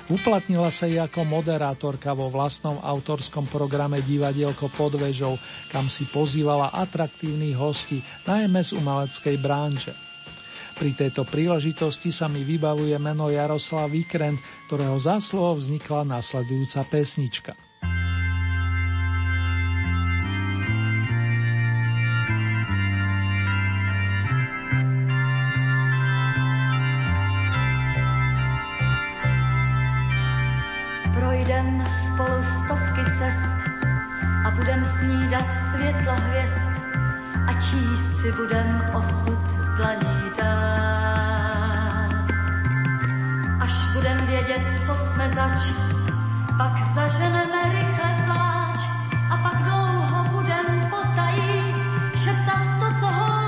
Uplatnila 0.05 0.69
sa 0.69 0.85
i 0.85 1.01
ako 1.01 1.25
moderátorka 1.25 2.13
vo 2.13 2.29
vlastnom 2.29 2.77
autorskom 2.77 3.49
programe 3.49 4.05
Divadielko 4.05 4.69
pod 4.69 5.01
vežou, 5.01 5.41
kam 5.73 5.89
si 5.89 6.05
pozývala 6.05 6.77
atraktívnych 6.77 7.57
hostí, 7.57 8.05
najmä 8.29 8.61
z 8.61 8.77
umeleckej 8.77 9.37
branže. 9.41 9.97
Pri 10.77 10.93
tejto 10.93 11.25
príležitosti 11.25 12.13
sa 12.13 12.29
mi 12.29 12.45
vybavuje 12.45 12.99
meno 13.01 13.33
Jaroslav 13.33 13.89
Vikrent, 13.89 14.37
ktorého 14.69 15.01
zásluhou 15.01 15.57
vznikla 15.57 16.05
nasledujúca 16.05 16.85
pesnička. 16.85 17.64
Snídat 34.85 35.45
světla 35.71 36.15
hvězd 36.15 36.57
a 37.47 37.53
číst 37.53 38.21
si 38.21 38.33
budem 38.33 38.91
osud 38.95 39.39
z 39.59 39.77
dlaní 39.77 40.31
Až 43.61 43.93
budem 43.93 44.27
vědět, 44.27 44.63
co 44.87 44.97
jsme 44.97 45.29
zač, 45.35 45.73
pak 46.59 46.73
zaženeme 46.95 47.63
rychle 47.65 48.23
pláč 48.25 48.81
a 49.31 49.37
pak 49.37 49.63
dlouho 49.63 50.25
budem 50.25 50.91
potají 50.91 51.75
šeptat 52.15 52.63
to, 52.81 52.87
co 53.01 53.07
holky 53.07 53.44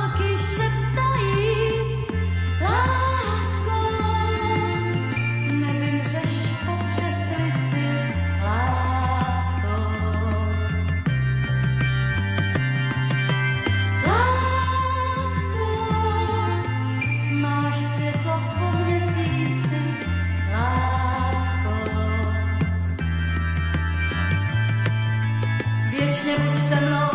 Jackson. 26.27 27.06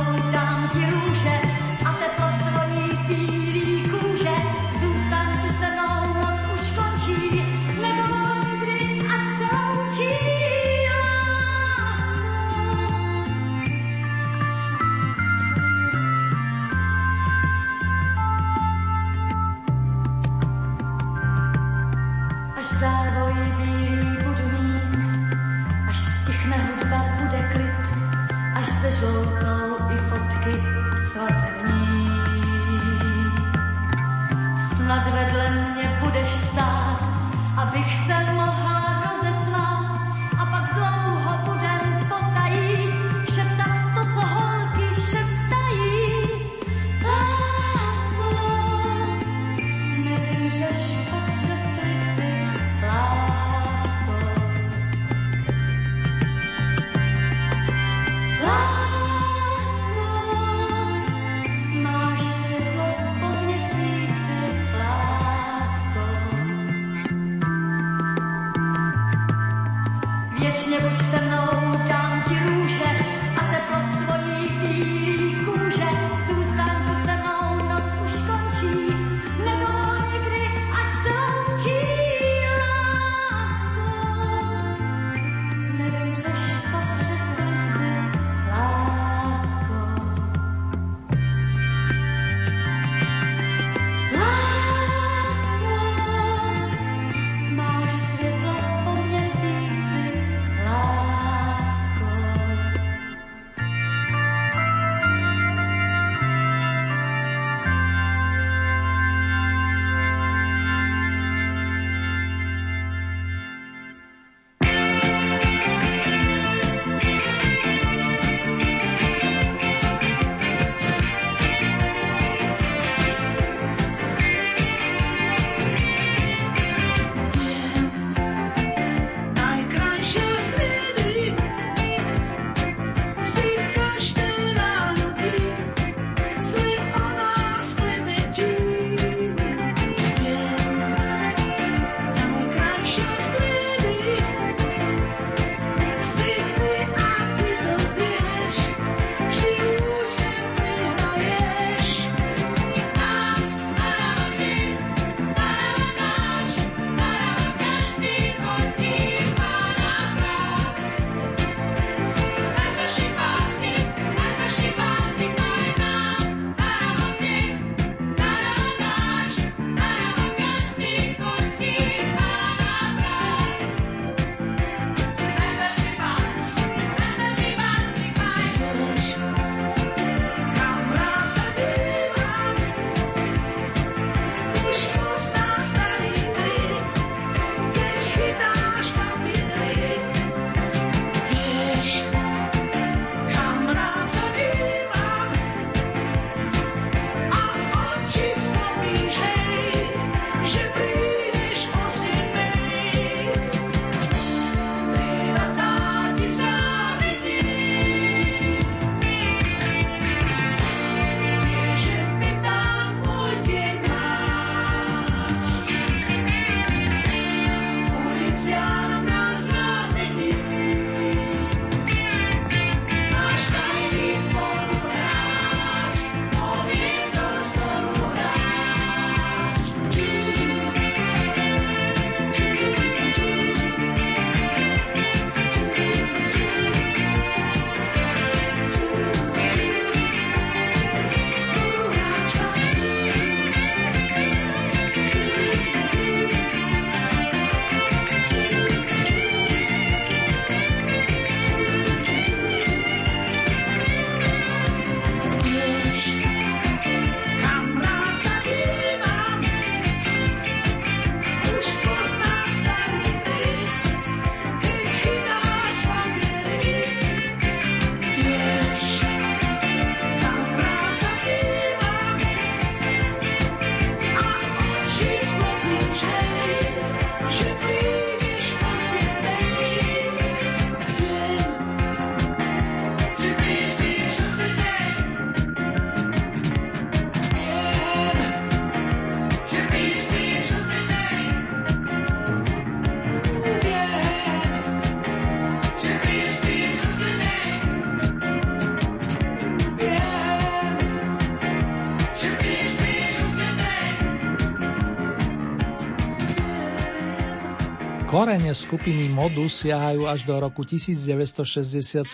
Korene 308.32 308.55
skupiny 308.55 309.11
Modus 309.11 309.59
siahajú 309.59 310.07
až 310.07 310.23
do 310.23 310.39
roku 310.39 310.63
1967. 310.63 312.07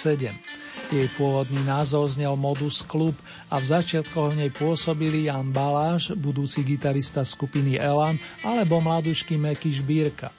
Jej 0.89 1.07
pôvodný 1.13 1.61
názov 1.61 2.17
znel 2.17 2.33
Modus 2.33 2.81
Club 2.81 3.13
a 3.53 3.61
v 3.61 3.69
začiatkoch 3.69 4.33
v 4.33 4.41
nej 4.41 4.49
pôsobili 4.49 5.29
Jan 5.29 5.53
Baláš, 5.53 6.17
budúci 6.17 6.65
gitarista 6.65 7.21
skupiny 7.21 7.77
Elan, 7.77 8.17
alebo 8.41 8.81
mladúčky 8.81 9.37
Meky 9.37 9.69
Šbírka. 9.69 10.33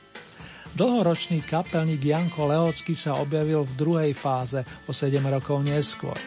Dlhoročný 0.74 1.46
kapelník 1.46 2.02
Janko 2.02 2.50
Lehocký 2.50 2.98
sa 2.98 3.14
objavil 3.22 3.62
v 3.62 3.78
druhej 3.78 4.12
fáze 4.18 4.58
o 4.82 4.90
7 4.90 5.14
rokov 5.30 5.62
neskôr. 5.62 6.18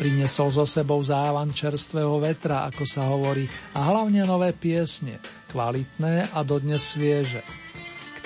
Priniesol 0.00 0.48
so 0.48 0.64
sebou 0.64 1.04
závan 1.04 1.52
čerstvého 1.52 2.24
vetra, 2.24 2.64
ako 2.64 2.88
sa 2.88 3.04
hovorí, 3.04 3.44
a 3.76 3.84
hlavne 3.84 4.24
nové 4.24 4.56
piesne, 4.56 5.20
kvalitné 5.52 6.32
a 6.32 6.40
dodnes 6.40 6.96
svieže. 6.96 7.67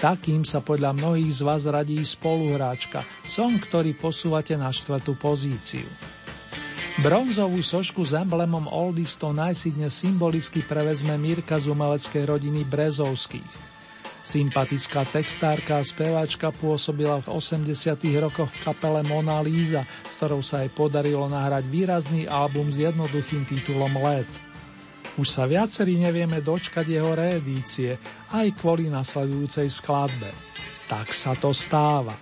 Takým 0.03 0.43
sa 0.43 0.59
podľa 0.59 0.99
mnohých 0.99 1.31
z 1.31 1.41
vás 1.47 1.63
radí 1.63 2.03
spoluhráčka, 2.03 3.07
som, 3.23 3.55
ktorý 3.55 3.95
posúvate 3.95 4.59
na 4.59 4.67
štvrtú 4.67 5.15
pozíciu. 5.15 5.87
Bronzovú 7.07 7.63
sošku 7.63 8.03
s 8.03 8.11
emblemom 8.11 8.67
Oldies 8.67 9.15
to 9.15 9.31
najsidne 9.31 9.87
symbolicky 9.87 10.67
prevezme 10.67 11.15
Mirka 11.15 11.63
z 11.63 11.71
umeleckej 11.71 12.25
rodiny 12.27 12.67
Brezovských. 12.67 13.71
Sympatická 14.27 15.07
textárka 15.07 15.79
a 15.79 15.87
speváčka 15.87 16.51
pôsobila 16.51 17.23
v 17.23 17.39
80. 17.39 17.71
rokoch 18.27 18.51
v 18.51 18.59
kapele 18.59 19.07
Mona 19.07 19.39
Lisa, 19.39 19.87
s 19.87 20.19
ktorou 20.19 20.43
sa 20.43 20.67
jej 20.67 20.71
podarilo 20.75 21.31
nahrať 21.31 21.63
výrazný 21.71 22.27
album 22.27 22.75
s 22.75 22.83
jednoduchým 22.83 23.47
titulom 23.47 23.95
Let. 24.03 24.52
Už 25.21 25.29
sa 25.29 25.45
viacerí 25.45 26.01
nevieme 26.01 26.41
dočkať 26.41 26.89
jeho 26.89 27.13
reedície, 27.13 28.01
aj 28.33 28.49
kvôli 28.57 28.89
nasledujúcej 28.89 29.69
skladbe. 29.69 30.33
Tak 30.89 31.13
sa 31.13 31.37
to 31.37 31.53
stáva. 31.53 32.17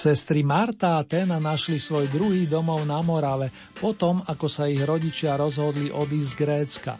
Sestry 0.00 0.40
Marta 0.40 0.96
a 0.96 1.04
Tena 1.04 1.36
našli 1.36 1.76
svoj 1.76 2.08
druhý 2.08 2.48
domov 2.48 2.88
na 2.88 3.04
Morave, 3.04 3.52
potom 3.76 4.24
ako 4.24 4.48
sa 4.48 4.64
ich 4.64 4.80
rodičia 4.80 5.36
rozhodli 5.36 5.92
odísť 5.92 6.30
z 6.32 6.38
Grécka. 6.40 6.94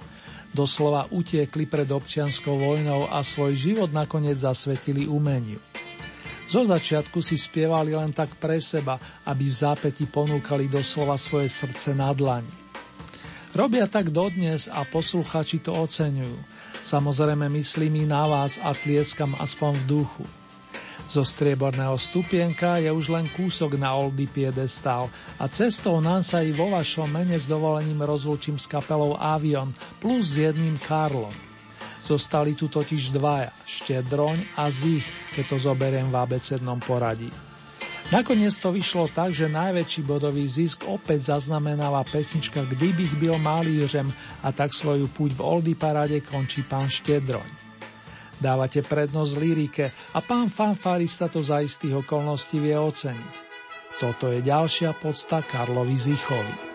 Doslova 0.52 1.08
utiekli 1.08 1.64
pred 1.64 1.88
občianskou 1.88 2.60
vojnou 2.60 3.08
a 3.08 3.24
svoj 3.24 3.56
život 3.56 3.88
nakoniec 3.88 4.44
zasvetili 4.44 5.08
umeniu. 5.08 5.56
Zo 6.44 6.68
začiatku 6.68 7.24
si 7.24 7.40
spievali 7.40 7.96
len 7.96 8.12
tak 8.12 8.36
pre 8.36 8.60
seba, 8.60 9.00
aby 9.24 9.48
v 9.48 9.56
zápäti 9.56 10.04
ponúkali 10.04 10.68
doslova 10.68 11.16
svoje 11.16 11.48
srdce 11.48 11.96
na 11.96 12.12
dlani. 12.12 12.52
Robia 13.56 13.88
tak 13.88 14.12
dodnes 14.12 14.68
a 14.68 14.84
posluchači 14.84 15.64
to 15.64 15.72
oceňujú. 15.72 16.36
Samozrejme 16.84 17.48
myslím 17.48 18.04
i 18.04 18.04
na 18.04 18.28
vás 18.28 18.60
a 18.60 18.76
tlieskam 18.76 19.32
aspoň 19.40 19.72
v 19.80 19.84
duchu– 19.88 20.24
zo 21.10 21.26
strieborného 21.26 21.98
stupienka 21.98 22.78
je 22.78 22.86
už 22.86 23.10
len 23.10 23.26
kúsok 23.34 23.74
na 23.74 23.90
oldy 23.98 24.30
piedestal 24.30 25.10
a 25.42 25.50
cestou 25.50 25.98
nám 25.98 26.22
sa 26.22 26.38
i 26.38 26.54
vo 26.54 26.70
vašom 26.70 27.10
mene 27.10 27.34
s 27.34 27.50
dovolením 27.50 28.06
rozlúčim 28.06 28.54
s 28.54 28.70
kapelou 28.70 29.18
Avion 29.18 29.74
plus 29.98 30.38
s 30.38 30.46
jedným 30.46 30.78
Karlom. 30.78 31.34
Zostali 32.06 32.54
tu 32.54 32.70
totiž 32.70 33.10
dvaja, 33.10 33.50
Štedroň 33.66 34.54
a 34.54 34.70
Zich, 34.70 35.02
keď 35.34 35.44
to 35.50 35.56
zoberiem 35.58 36.14
v 36.14 36.16
abecednom 36.22 36.78
poradí. 36.78 37.34
Nakoniec 38.14 38.54
to 38.62 38.70
vyšlo 38.70 39.10
tak, 39.10 39.34
že 39.34 39.50
najväčší 39.50 40.06
bodový 40.06 40.46
zisk 40.46 40.86
opäť 40.86 41.34
zaznamenala 41.34 42.06
pesnička 42.06 42.62
Kdybych 42.70 43.18
byl 43.18 43.34
malířem 43.34 44.14
a 44.46 44.54
tak 44.54 44.70
svoju 44.70 45.10
púť 45.10 45.34
v 45.34 45.42
Oldy 45.42 45.74
parade 45.74 46.22
končí 46.22 46.62
pán 46.62 46.86
Štedroň. 46.86 47.69
Dávate 48.40 48.80
prednosť 48.80 49.32
lyrike 49.36 49.86
a 50.16 50.18
pán 50.24 50.48
fanfarista 50.48 51.28
to 51.28 51.44
za 51.44 51.60
istých 51.60 52.00
okolností 52.08 52.56
vie 52.56 52.72
oceniť. 52.72 53.34
Toto 54.00 54.32
je 54.32 54.40
ďalšia 54.40 54.96
podsta 54.96 55.44
Karlovi 55.44 55.92
Zichovi. 55.92 56.69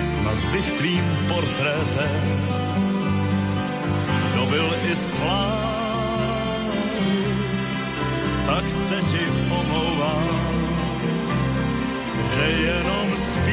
Snad 0.02 0.38
bych 0.52 0.72
tvým 0.72 1.06
portrétem 1.28 2.48
dobil 4.36 4.76
i 4.92 4.96
slávy. 4.96 5.80
Tak 8.46 8.70
se 8.70 8.96
ti 9.12 9.24
omlouvám, 9.50 10.30
že 12.36 12.42
jenom 12.42 13.08
zpívám. 13.16 13.50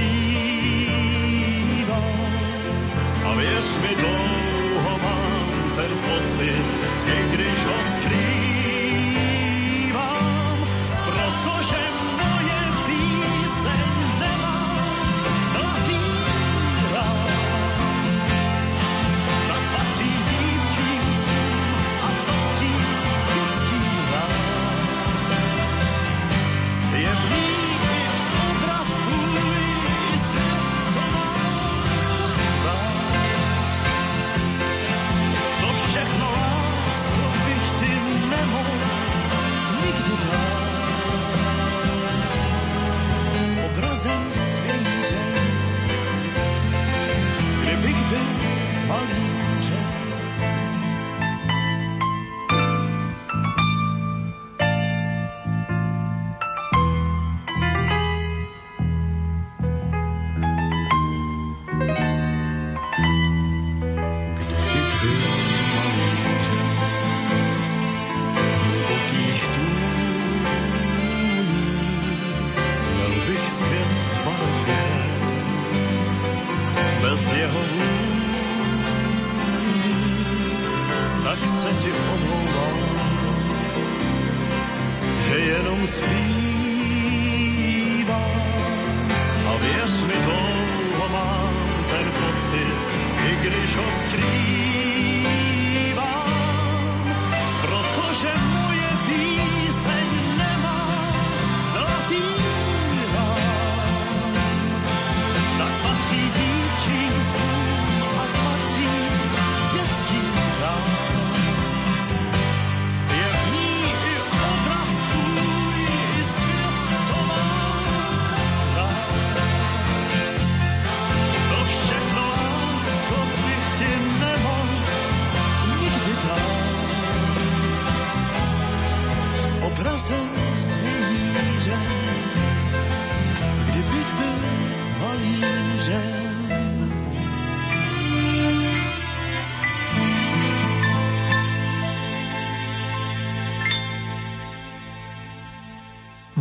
A 3.25 3.35
věř 3.35 3.79
mi, 3.83 3.95
dlouho 3.97 4.99
mám 4.99 5.73
ten 5.77 5.91
pocit, 6.09 6.67
i 7.07 7.29
když 7.33 7.65
ho 7.65 7.83
skrývám. 7.95 8.36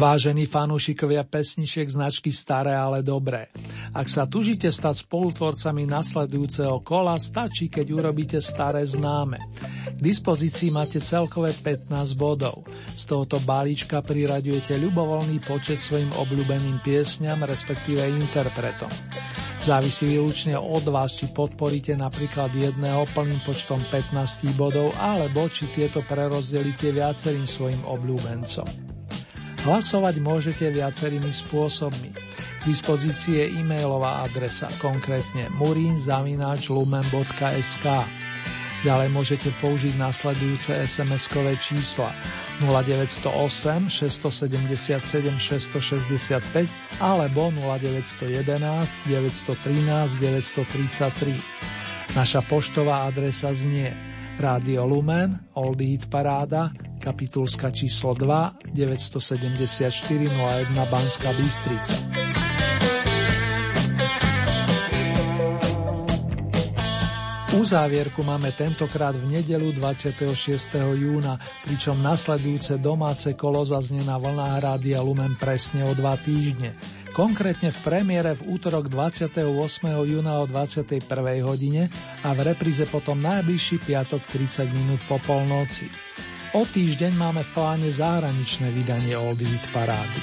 Vážení 0.05 0.45
fanúšikovia 0.45 1.25
pesničiek 1.25 1.89
značky 1.89 2.29
Staré, 2.29 2.77
ale 2.77 3.01
dobré. 3.01 3.49
Ak 3.89 4.05
sa 4.05 4.29
tužite 4.29 4.69
stať 4.69 5.01
spolutvorcami 5.01 5.89
nasledujúceho 5.89 6.77
kola, 6.85 7.17
stačí, 7.17 7.73
keď 7.73 7.89
urobíte 7.89 8.37
staré 8.37 8.85
známe. 8.85 9.41
K 9.97 9.97
dispozícii 9.97 10.69
máte 10.69 11.01
celkové 11.01 11.57
15 11.57 12.21
bodov. 12.21 12.69
Z 12.93 13.09
tohoto 13.09 13.41
balíčka 13.41 14.05
priraďujete 14.05 14.77
ľubovoľný 14.77 15.41
počet 15.41 15.81
svojim 15.81 16.13
obľúbeným 16.13 16.85
piesňam, 16.85 17.41
respektíve 17.41 18.05
interpretom. 18.05 18.93
Závisí 19.57 20.05
výlučne 20.05 20.53
od 20.53 20.85
vás, 20.85 21.17
či 21.17 21.33
podporíte 21.33 21.97
napríklad 21.97 22.53
jedného 22.53 23.09
plným 23.09 23.41
počtom 23.41 23.81
15 23.89 24.53
bodov, 24.53 24.93
alebo 25.01 25.49
či 25.49 25.65
tieto 25.73 26.05
prerozdelíte 26.05 26.93
viacerým 26.93 27.49
svojim 27.49 27.81
obľúbencom. 27.89 28.94
Hlasovať 29.65 30.21
môžete 30.21 30.69
viacerými 30.69 31.33
spôsobmi. 31.33 32.13
K 32.13 32.63
dispozícii 32.69 33.41
je 33.41 33.65
e-mailová 33.65 34.21
adresa, 34.21 34.69
konkrétne 34.77 35.49
murinzavináčlumen.sk. 35.57 37.85
Ďalej 38.85 39.09
môžete 39.09 39.49
použiť 39.65 39.97
nasledujúce 39.97 40.69
SMS-kové 40.85 41.57
čísla 41.57 42.13
0908 42.61 43.89
677 43.89 45.33
665 45.33 47.01
alebo 47.01 47.49
0911 47.49 48.21
913 49.09 50.21
933. 50.21 52.13
Naša 52.13 52.45
poštová 52.45 53.09
adresa 53.09 53.49
znie 53.49 53.89
Radio 54.37 54.85
Lumen, 54.85 55.41
Old 55.57 55.81
Hit 55.81 56.05
Paráda, 56.05 56.69
kapitulska 57.05 57.69
číslo 57.69 58.17
2, 58.17 58.73
974 58.73 60.25
01 60.25 60.85
Banská 60.89 61.29
Bystrica. 61.37 61.93
Uzávierku 67.55 68.19
máme 68.19 68.51
tentokrát 68.51 69.15
v 69.15 69.39
nedelu 69.39 69.71
26. 69.71 70.27
júna, 70.97 71.39
pričom 71.63 71.95
nasledujúce 72.03 72.81
domáce 72.81 73.31
kolo 73.37 73.63
zaznie 73.63 74.03
na 74.03 74.19
vlnách 74.19 74.59
Rádia 74.59 74.99
Lumen 74.99 75.39
presne 75.39 75.87
o 75.87 75.95
dva 75.95 76.19
týždne. 76.19 76.75
Konkrétne 77.15 77.71
v 77.71 77.79
premiére 77.79 78.35
v 78.35 78.59
útorok 78.59 78.91
28. 78.91 79.39
júna 79.87 80.43
o 80.43 80.49
21. 80.51 80.99
hodine 81.47 81.87
a 82.27 82.35
v 82.35 82.51
repríze 82.51 82.83
potom 82.91 83.23
najbližší 83.23 83.79
piatok 83.87 84.19
30 84.35 84.67
minút 84.75 84.99
po 85.07 85.15
polnoci. 85.23 85.87
O 86.55 86.63
týždeň 86.63 87.19
máme 87.19 87.43
v 87.43 87.51
pláne 87.51 87.91
zahraničné 87.91 88.71
vydanie 88.71 89.11
Old 89.19 89.43
Hit 89.43 89.59
Parády. 89.75 90.21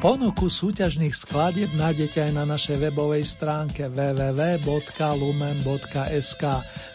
Ponuku 0.00 0.48
súťažných 0.48 1.12
skladieb 1.12 1.76
nájdete 1.76 2.24
aj 2.24 2.32
na 2.32 2.48
našej 2.48 2.80
webovej 2.80 3.28
stránke 3.28 3.92
www.lumen.sk. 3.92 4.74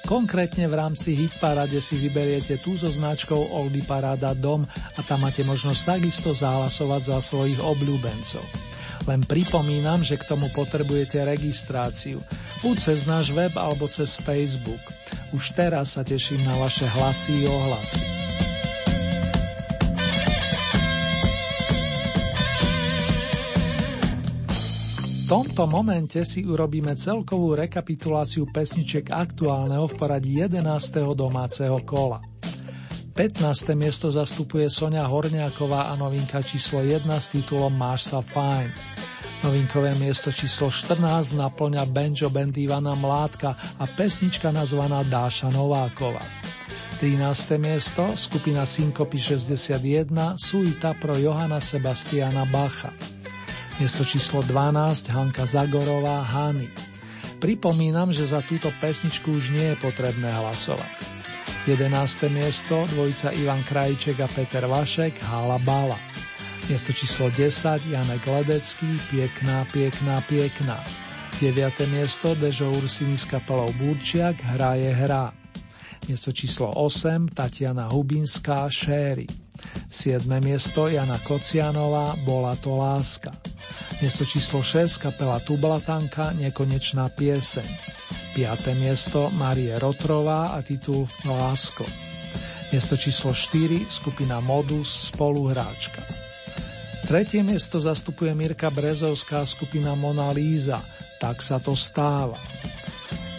Konkrétne 0.01 0.65
v 0.65 0.74
rámci 0.74 1.13
Hitparade 1.13 1.78
si 1.78 1.93
vyberiete 1.93 2.57
tú 2.57 2.74
so 2.74 2.89
značkou 2.89 3.53
Oldy 3.53 3.86
Parada 3.86 4.34
Dom 4.34 4.65
a 4.65 4.99
tam 5.05 5.30
máte 5.30 5.45
možnosť 5.45 5.82
takisto 5.86 6.34
zahlasovať 6.34 7.01
za 7.05 7.22
svojich 7.22 7.61
obľúbencov. 7.61 8.76
Len 9.07 9.23
pripomínam, 9.23 10.03
že 10.03 10.19
k 10.19 10.27
tomu 10.27 10.51
potrebujete 10.51 11.23
registráciu, 11.23 12.19
buď 12.59 12.75
cez 12.75 13.07
náš 13.07 13.31
web 13.31 13.55
alebo 13.55 13.87
cez 13.87 14.19
Facebook. 14.19 14.83
Už 15.31 15.55
teraz 15.55 15.95
sa 15.95 16.03
teším 16.03 16.43
na 16.43 16.59
vaše 16.59 16.83
hlasy 16.83 17.43
i 17.43 17.47
ohlasy. 17.47 18.27
tomto 25.27 25.67
momente 25.67 26.23
si 26.23 26.47
urobíme 26.47 26.95
celkovú 26.95 27.59
rekapituláciu 27.59 28.47
pesniček 28.47 29.11
aktuálneho 29.11 29.83
v 29.83 29.93
poradí 29.99 30.39
11. 30.39 30.63
domáceho 31.11 31.83
kola. 31.83 32.23
15. 33.11 33.75
miesto 33.75 34.07
zastupuje 34.07 34.71
Sonia 34.71 35.03
Horniaková 35.03 35.91
a 35.91 35.99
novinka 35.99 36.39
číslo 36.39 36.79
1 36.79 37.03
s 37.11 37.35
titulom 37.35 37.75
Máš 37.75 38.07
sa 38.07 38.23
fajn. 38.23 38.86
Novinkové 39.45 39.93
miesto 40.01 40.33
číslo 40.33 40.73
14 40.73 41.38
naplňa 41.38 41.85
banjo 41.85 42.25
band 42.33 42.57
Ivana 42.57 42.97
Mládka 42.97 43.53
a 43.77 43.85
pesnička 43.85 44.49
nazvaná 44.49 45.05
Dáša 45.05 45.53
Novákova. 45.53 46.25
13. 46.97 47.61
miesto 47.61 48.17
skupina 48.17 48.65
Synkopy 48.65 49.21
61 49.21 50.41
Suita 50.41 50.97
pro 50.97 51.13
Johana 51.13 51.61
Sebastiana 51.61 52.49
Bacha. 52.49 52.89
Miesto 53.77 54.01
číslo 54.01 54.41
12 54.41 55.05
Hanka 55.13 55.45
Zagorová 55.45 56.25
Hany. 56.25 56.73
Pripomínam, 57.38 58.09
že 58.09 58.25
za 58.25 58.41
túto 58.41 58.73
pesničku 58.81 59.29
už 59.29 59.53
nie 59.53 59.69
je 59.69 59.77
potrebné 59.77 60.33
hlasovať. 60.33 60.89
11. 61.69 61.93
miesto 62.33 62.89
dvojica 62.89 63.29
Ivan 63.38 63.61
Krajček 63.61 64.17
a 64.17 64.25
Peter 64.25 64.65
Vašek 64.65 65.21
Hala 65.21 65.61
Bala. 65.61 65.99
Miesto 66.68 66.91
číslo 66.91 67.32
10 67.32 67.88
Janek 67.88 68.28
Ledecký 68.28 68.99
Piekná, 69.07 69.63
piekná, 69.72 70.20
piekná. 70.28 70.84
9. 71.39 71.88
miesto 71.88 72.36
Dežo 72.36 72.68
Ursiny 72.76 73.15
s 73.15 73.24
kapelou 73.24 73.72
Burčiak 73.80 74.36
Hra 74.43 74.76
je 74.76 74.91
hra. 74.91 75.32
Miesto 76.11 76.36
číslo 76.36 76.68
8 76.76 77.32
Tatiana 77.32 77.88
Hubinská 77.88 78.68
Šéry. 78.68 79.24
7. 79.88 80.28
miesto 80.43 80.91
Jana 80.91 81.15
Kocianová 81.24 82.20
Bola 82.28 82.59
to 82.59 82.76
láska. 82.76 83.32
Miesto 84.03 84.28
číslo 84.28 84.59
6 84.59 84.99
kapela 84.99 85.39
Tublatanka 85.39 86.36
Nekonečná 86.36 87.07
pieseň. 87.15 87.70
5. 88.36 88.76
miesto 88.76 89.32
Marie 89.32 89.72
Rotrová 89.80 90.51
a 90.51 90.59
titul 90.59 91.07
Lásko. 91.24 91.88
Miesto 92.76 92.99
číslo 92.99 93.32
4 93.32 93.88
skupina 93.88 94.43
Modus 94.43 95.15
Spoluhráčka. 95.15 96.16
Tretie 97.07 97.39
miesto 97.39 97.79
zastupuje 97.79 98.35
Mirka 98.35 98.67
Brezovská 98.67 99.47
skupina 99.47 99.95
Mona 99.95 100.27
Líza 100.35 100.83
Tak 101.23 101.39
sa 101.39 101.55
to 101.55 101.71
stáva. 101.71 102.35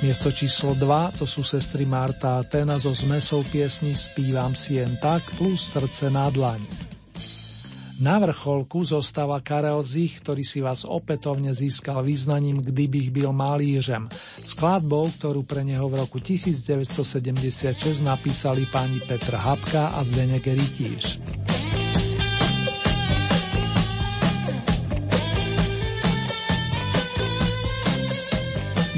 Miesto 0.00 0.32
číslo 0.32 0.72
2 0.72 1.20
to 1.20 1.28
sú 1.28 1.44
sestry 1.44 1.84
Marta 1.84 2.40
a 2.40 2.46
Tena 2.48 2.80
so 2.80 2.96
zmesou 2.96 3.44
piesni 3.44 3.92
Spívam 3.92 4.56
si 4.56 4.80
jen 4.80 4.96
tak 4.96 5.20
plus 5.36 5.68
Srdce 5.68 6.08
na 6.08 6.32
dlani. 6.32 6.64
Na 8.00 8.16
vrcholku 8.16 8.88
zostáva 8.88 9.42
Karel 9.44 9.84
Zich, 9.84 10.24
ktorý 10.24 10.48
si 10.48 10.64
vás 10.64 10.88
opätovne 10.88 11.52
získal 11.52 12.00
význaním 12.00 12.64
Kdybych 12.64 13.12
byl 13.12 13.36
malířem, 13.36 14.08
skladbou, 14.48 15.12
ktorú 15.12 15.44
pre 15.44 15.60
neho 15.60 15.92
v 15.92 16.08
roku 16.08 16.24
1976 16.24 18.00
napísali 18.00 18.64
páni 18.64 19.04
Petr 19.04 19.36
Habka 19.36 19.92
a 19.92 20.00
Zdenek 20.08 20.46
Rytíř. 20.46 21.20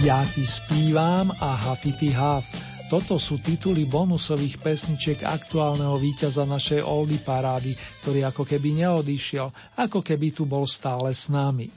Ja 0.01 0.25
ti 0.25 0.49
spívam 0.49 1.29
a 1.45 1.53
hafity 1.53 2.09
haf. 2.17 2.49
Toto 2.89 3.21
sú 3.21 3.37
tituly 3.37 3.85
bonusových 3.85 4.57
pesničiek 4.57 5.21
aktuálneho 5.21 6.01
víťaza 6.01 6.49
našej 6.49 6.81
Oldy 6.81 7.21
parády, 7.21 7.77
ktorý 8.01 8.25
ako 8.33 8.49
keby 8.49 8.81
neodišiel, 8.81 9.53
ako 9.77 10.01
keby 10.01 10.33
tu 10.33 10.49
bol 10.49 10.65
stále 10.65 11.13
s 11.13 11.29
nami. 11.29 11.69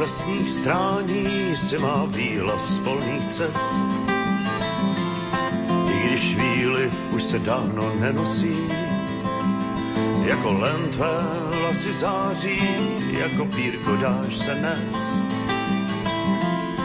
Lesních 0.00 0.48
strání 0.48 1.56
si 1.56 1.78
má 1.78 2.04
výlaz 2.04 2.78
polních 2.78 3.26
cest. 3.26 3.88
I 5.86 6.08
když 6.08 6.34
chvíli 6.34 6.90
už 7.10 7.22
se 7.22 7.38
dávno 7.38 7.92
nenosí, 8.00 8.56
jako 10.24 10.52
len 10.52 10.88
tvé 10.90 11.22
vlasy 11.60 11.92
září, 11.92 12.60
jako 13.10 13.46
pírko 13.46 13.96
dáš 13.96 14.38
se 14.38 14.54
nést. 14.54 15.26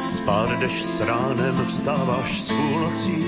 Spát 0.05 0.59
jdeš 0.59 0.83
s 0.83 1.01
ránem, 1.01 1.65
vstáváš 1.65 2.41
s 2.41 2.51
půlnocí, 2.51 3.25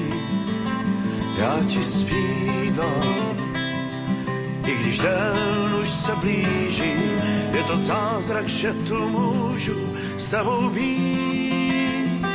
já 1.38 1.64
ti 1.68 1.84
zpívám. 1.84 3.47
I 4.68 4.76
když 4.76 5.00
den 5.00 5.76
už 5.82 5.90
se 5.90 6.16
blíží, 6.16 6.94
je 7.54 7.64
to 7.68 7.78
zázrak, 7.78 8.48
že 8.48 8.74
tu 8.74 9.10
můžu 9.10 9.76
s 10.18 10.30
tebou 10.30 10.70
být. 10.70 12.28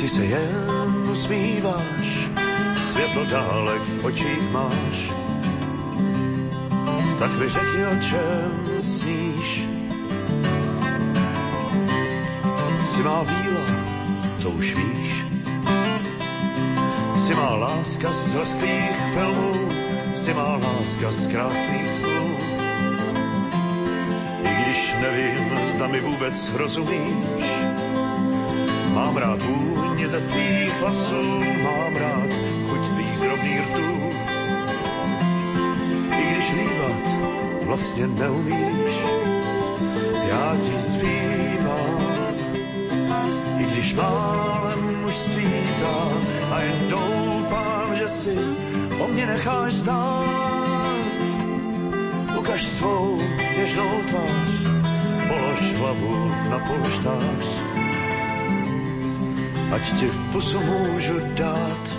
Ty 0.00 0.08
se 0.08 0.24
jen 0.24 1.08
usmíváš, 1.12 2.30
světlo 2.76 3.24
dálek 3.24 3.82
v 3.82 4.04
očích 4.04 4.50
máš. 4.52 5.12
Tak 7.18 7.38
mi 7.38 7.48
řekni, 7.48 7.86
o 7.86 7.96
čem 8.02 8.82
sníš. 8.82 9.68
Si 12.84 13.02
má 13.02 13.22
víla, 13.22 13.66
to 14.42 14.50
už 14.50 14.74
víš. 14.74 15.24
Si 17.18 17.34
má 17.34 17.54
láska 17.54 18.12
z 18.12 18.34
lesklých 18.34 18.96
filmů, 19.14 19.68
si 20.18 20.34
má 20.34 20.56
láska 20.56 21.12
z 21.12 21.26
krásných 21.28 21.90
snů 21.90 22.58
nevím, 25.00 25.58
zda 25.70 25.86
mi 25.86 26.00
vůbec 26.00 26.52
rozumíš. 26.54 27.46
Mám 28.94 29.16
rád 29.16 29.42
vůni 29.42 30.08
ze 30.08 30.20
tvých 30.20 30.80
hlasů, 30.80 31.40
mám 31.62 31.96
rád 31.96 32.30
chuť 32.68 32.88
tvých 32.94 33.18
drobných 33.18 33.60
rtů. 33.60 33.88
I 36.18 36.22
když 36.32 36.52
líbat 36.52 37.04
vlastně 37.64 38.06
neumíš, 38.06 38.94
já 40.28 40.56
ti 40.62 40.80
zpívám. 40.80 42.34
I 43.58 43.64
když 43.64 43.94
málem 43.94 45.04
už 45.04 45.16
svítá 45.16 46.08
a 46.50 46.60
jen 46.60 46.88
doufám, 46.88 47.96
že 47.96 48.08
si 48.08 48.57
o 49.18 49.20
mě 49.20 49.26
necháš 49.26 49.72
znát. 49.72 51.28
Ukaž 52.38 52.66
svou 52.66 53.18
něžnou 53.58 54.02
tvář, 54.08 54.50
polož 55.28 55.72
hlavu 55.72 56.32
na 56.50 56.58
polštář. 56.58 57.62
Ať 59.74 60.00
ti 60.00 60.10
pusu 60.32 60.60
můžu 60.60 61.20
dát. 61.34 61.98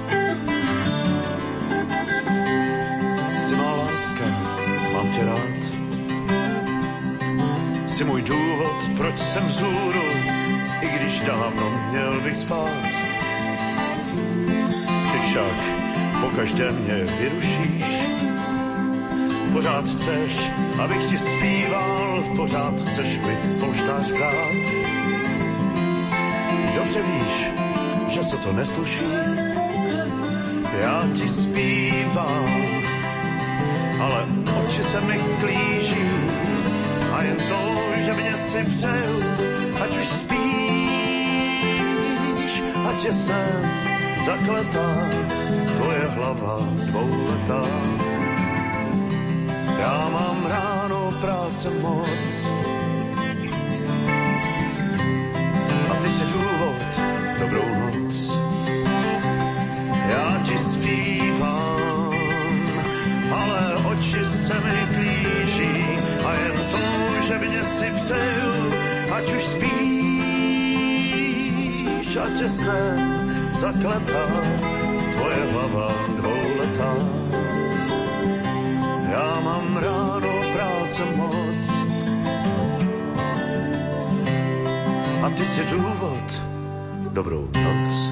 Jsi 3.37 3.55
má 3.55 3.75
láska, 3.75 4.25
mám 4.93 5.11
tě 5.11 5.25
rád. 5.25 5.59
Jsi 7.87 8.03
můj 8.03 8.21
důvod, 8.21 8.89
proč 8.97 9.19
jsem 9.19 9.45
vzhůru, 9.45 10.03
i 10.81 10.87
když 10.95 11.19
dávno 11.19 11.89
měl 11.91 12.21
bych 12.21 12.37
spát. 12.37 12.83
Ty 15.11 15.19
však 15.29 15.78
po 16.21 16.29
každé 16.29 16.71
mě 16.71 16.95
vyrušíš, 17.19 17.83
pořád 19.53 19.89
chceš, 19.89 20.49
abych 20.79 21.09
ti 21.09 21.17
zpíval, 21.17 22.23
pořád 22.35 22.81
chceš 22.81 23.19
mi 23.19 23.37
polštář 23.59 24.11
brát. 24.11 24.53
Dobře 26.75 27.01
víš, 27.01 27.49
že 28.07 28.23
se 28.23 28.37
to 28.37 28.53
nesluší, 28.53 29.03
já 30.81 31.07
ti 31.13 31.29
zpívám, 31.29 32.49
ale 33.99 34.25
oči 34.63 34.83
se 34.83 35.01
mi 35.01 35.19
klíží. 35.39 36.09
A 37.13 37.23
jen 37.23 37.37
to, 37.49 37.75
že 38.05 38.13
mě 38.13 38.37
si 38.37 38.63
přeju, 38.63 39.23
ať 39.83 39.97
už 39.97 40.07
spíš, 40.07 40.39
ať 42.89 43.03
je 43.05 43.13
snem 43.13 43.69
zakletá. 44.25 45.09
tvoje 45.19 45.68
hlava 46.30 46.61
dvouletá. 46.85 47.64
Já 49.80 50.10
mám 50.10 50.45
ráno 50.45 51.14
práce 51.22 51.69
moc 51.81 52.49
a 55.91 55.93
ty 56.01 56.10
si 56.10 56.26
důvod, 56.26 56.76
dobrou 57.39 57.76
noc. 57.76 58.38
Já 60.10 60.39
ti 60.43 60.57
zpívám, 60.57 62.14
ale 63.31 63.76
oči 63.91 64.26
se 64.26 64.53
mi 64.53 64.88
klíží 64.95 65.99
a 66.26 66.34
jen 66.34 66.56
to, 66.72 66.77
že 67.27 67.38
mě 67.39 67.64
si 67.64 67.91
přeju, 67.91 68.73
ať 69.15 69.34
už 69.34 69.43
spíš, 69.43 69.69
ať 72.18 72.41
je 72.41 72.49
snem 72.49 73.19
zakletá 73.60 74.19
tvoje 74.30 74.59
hlava 74.59 74.59
dvouletá. 76.94 77.90
Já 79.11 79.40
mám 79.44 79.78
ráno 79.78 80.30
práce 80.53 81.02
moc 81.16 81.70
a 85.24 85.30
ty 85.30 85.45
si 85.45 85.64
důvod, 85.66 86.41
dobrou 87.14 87.49
noc. 87.64 88.09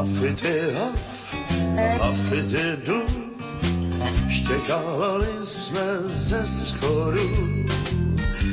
Hafity 0.00 0.72
haf, 0.72 1.34
hafity 2.00 2.76
du, 2.86 3.00
štěkávali 4.28 5.28
jsme 5.44 5.86
ze 6.06 6.46
schodu. 6.46 7.28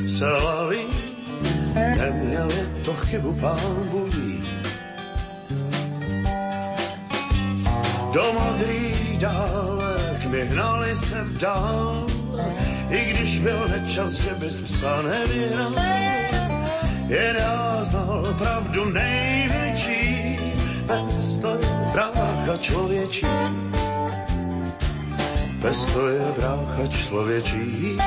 Selali, 0.07 0.79
neměli 1.73 2.69
to 2.85 2.93
chybu 2.93 3.33
pán 3.33 3.89
Bůh 3.91 4.13
Do 8.13 8.23
modrých 8.33 9.17
dálek 9.17 10.25
mi 10.25 10.41
hnali 10.45 10.95
se 10.95 11.23
vdál, 11.23 12.07
i 12.89 13.13
když 13.13 13.39
byl 13.39 13.67
nečas, 13.67 14.11
že 14.11 14.33
bys 14.33 14.61
psa 14.61 15.01
nevyhnal. 15.01 15.73
Jen 17.07 17.35
já 17.39 17.83
znal 17.83 18.35
pravdu 18.37 18.85
největší, 18.85 19.56
bez 20.87 21.39
to 21.39 21.51
je 21.59 21.67
brácha 21.91 22.57
člověčí. 22.59 23.27
Bez 25.61 25.79
to 25.93 26.07
je 26.07 26.25
brácha 26.37 26.87
člověčí. 26.87 27.97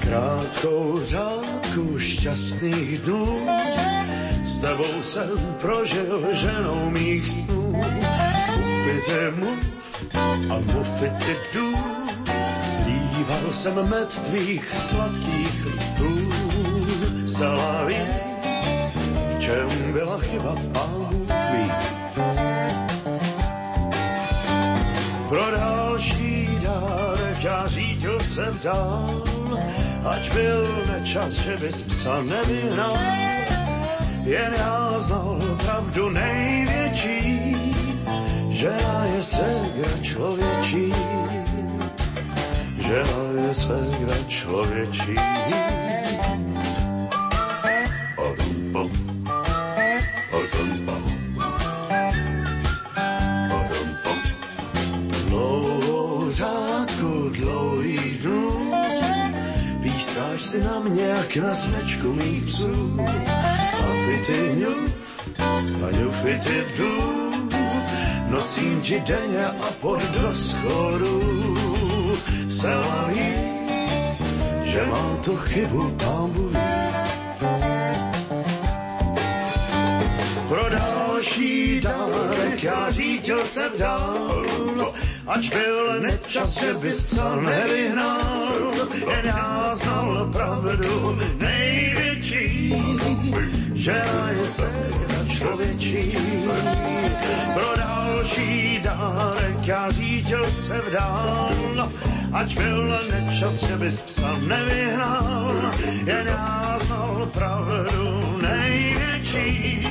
Krátkou 0.00 1.00
řádku 1.04 1.98
šťastných 1.98 2.98
dnů. 2.98 3.46
S 4.44 4.58
tebou 4.58 5.02
jsem 5.02 5.54
prožil 5.60 6.26
ženou 6.32 6.90
mých 6.90 7.28
snů. 7.28 7.72
Mufity 8.58 9.22
mluv 9.36 9.62
a 10.50 10.58
mufity 10.58 11.36
dů. 11.54 11.69
Líval 13.30 13.52
jsem 13.52 13.90
med 13.90 14.08
tvých 14.08 14.74
sladkých 14.74 15.66
rtů. 15.66 16.16
Salaví, 17.26 17.96
v 19.36 19.38
čem 19.38 19.92
byla 19.92 20.18
chyba 20.18 20.56
pánů. 20.72 21.26
Pro 25.28 25.50
další 25.50 26.58
dárek 26.62 27.44
já 27.44 27.66
řídil 27.66 28.20
se 28.20 28.50
vdál, 28.50 29.22
ať 30.04 30.32
byl 30.34 30.84
nečas, 30.92 31.32
že 31.32 31.56
bys 31.56 31.82
psa 31.82 32.22
nevyhnal. 32.22 32.98
Jen 34.24 34.52
já 34.58 34.94
znal 34.98 35.40
pravdu 35.64 36.10
největší, 36.10 37.56
žena 38.50 39.04
je 39.14 39.22
ségra 39.22 39.98
člověčí. 40.02 40.92
Člověčí. 44.28 45.14
Odum, 48.16 48.72
pom. 48.72 48.90
Odum, 50.32 50.70
pom. 50.86 51.02
Odum, 53.50 53.88
pom. 54.04 54.20
Dlouhou 55.28 56.30
si 60.38 60.64
na 60.64 60.80
mě 60.80 61.02
jak 61.02 61.36
na 61.36 61.54
smečku 61.54 62.12
mých 62.12 62.44
psů. 62.44 62.98
A 63.78 64.06
fity 64.06 64.56
ňuf, 64.56 64.92
a 65.86 65.90
ňufity 65.90 66.66
dů. 66.76 67.20
Nosím 68.28 68.80
ti 68.80 69.00
denně 69.00 69.46
a 69.46 69.70
pod 69.80 70.02
do 70.02 70.34
schodu. 72.60 72.70
Se 72.70 72.74
laví, 72.74 73.32
že 74.64 74.86
mám 74.86 75.16
tu 75.24 75.36
chybu, 75.36 75.90
pán 75.90 76.30
Bůh 76.30 76.52
ví. 76.52 76.60
Pro 80.48 80.68
další 80.70 81.80
dárek 81.80 82.62
já 82.62 82.90
řídil 82.90 83.44
se 83.44 83.68
vdál, 83.68 84.44
ač 85.26 85.48
byl 85.48 86.00
nečas, 86.00 86.60
že 86.60 86.74
bys 86.74 87.02
psa 87.02 87.36
nevyhnal. 87.36 88.72
Jen 89.10 89.24
já 89.24 89.70
znal 89.74 90.30
pravdu 90.32 91.18
největší, 91.38 92.74
že 93.74 94.02
je 94.30 94.46
ségra 94.46 95.20
člověčí. 95.28 96.12
Pro 97.54 97.76
další 97.76 98.80
dárek 98.84 99.66
já 99.66 99.90
řídil 99.90 100.46
se 100.46 100.78
vdál, 100.88 101.90
ač 102.32 102.54
byl 102.54 103.00
nečas, 103.10 103.62
že 103.62 103.76
bys 103.76 104.00
psa 104.00 104.38
nevyhnal. 104.46 105.72
Jen 106.06 106.26
já 106.26 106.78
znal 106.80 107.30
pravdu 107.32 108.38
největší, 108.42 109.88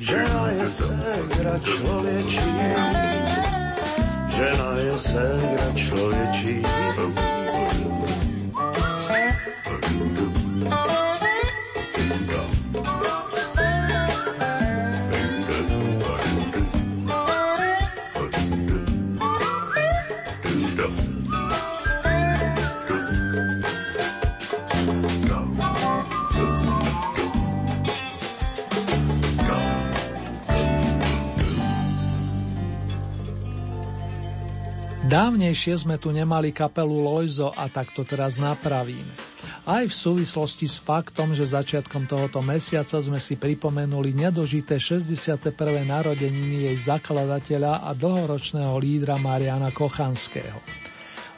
Žena 0.00 0.48
je 0.48 0.68
ségra 0.68 1.58
člověčí, 1.58 2.40
žena 4.40 4.70
je 4.80 4.94
ségra 4.96 5.68
človečí. 5.76 6.54
Dávnejšie 35.10 35.74
sme 35.74 35.98
tu 35.98 36.14
nemali 36.14 36.54
kapelu 36.54 37.02
Lojzo 37.02 37.50
a 37.50 37.66
tak 37.66 37.90
to 37.90 38.06
teraz 38.06 38.38
napravíme. 38.38 39.10
Aj 39.66 39.82
v 39.82 39.90
súvislosti 39.90 40.70
s 40.70 40.78
faktom, 40.78 41.34
že 41.34 41.50
začiatkom 41.50 42.06
tohoto 42.06 42.38
mesiaca 42.38 42.94
sme 42.94 43.18
si 43.18 43.34
pripomenuli 43.34 44.14
nedožité 44.14 44.78
61. 44.78 45.50
narodeniny 45.82 46.70
jej 46.70 46.76
zakladateľa 46.94 47.82
a 47.82 47.90
dlhoročného 47.90 48.70
lídra 48.78 49.18
Mariana 49.18 49.74
Kochanského. 49.74 50.62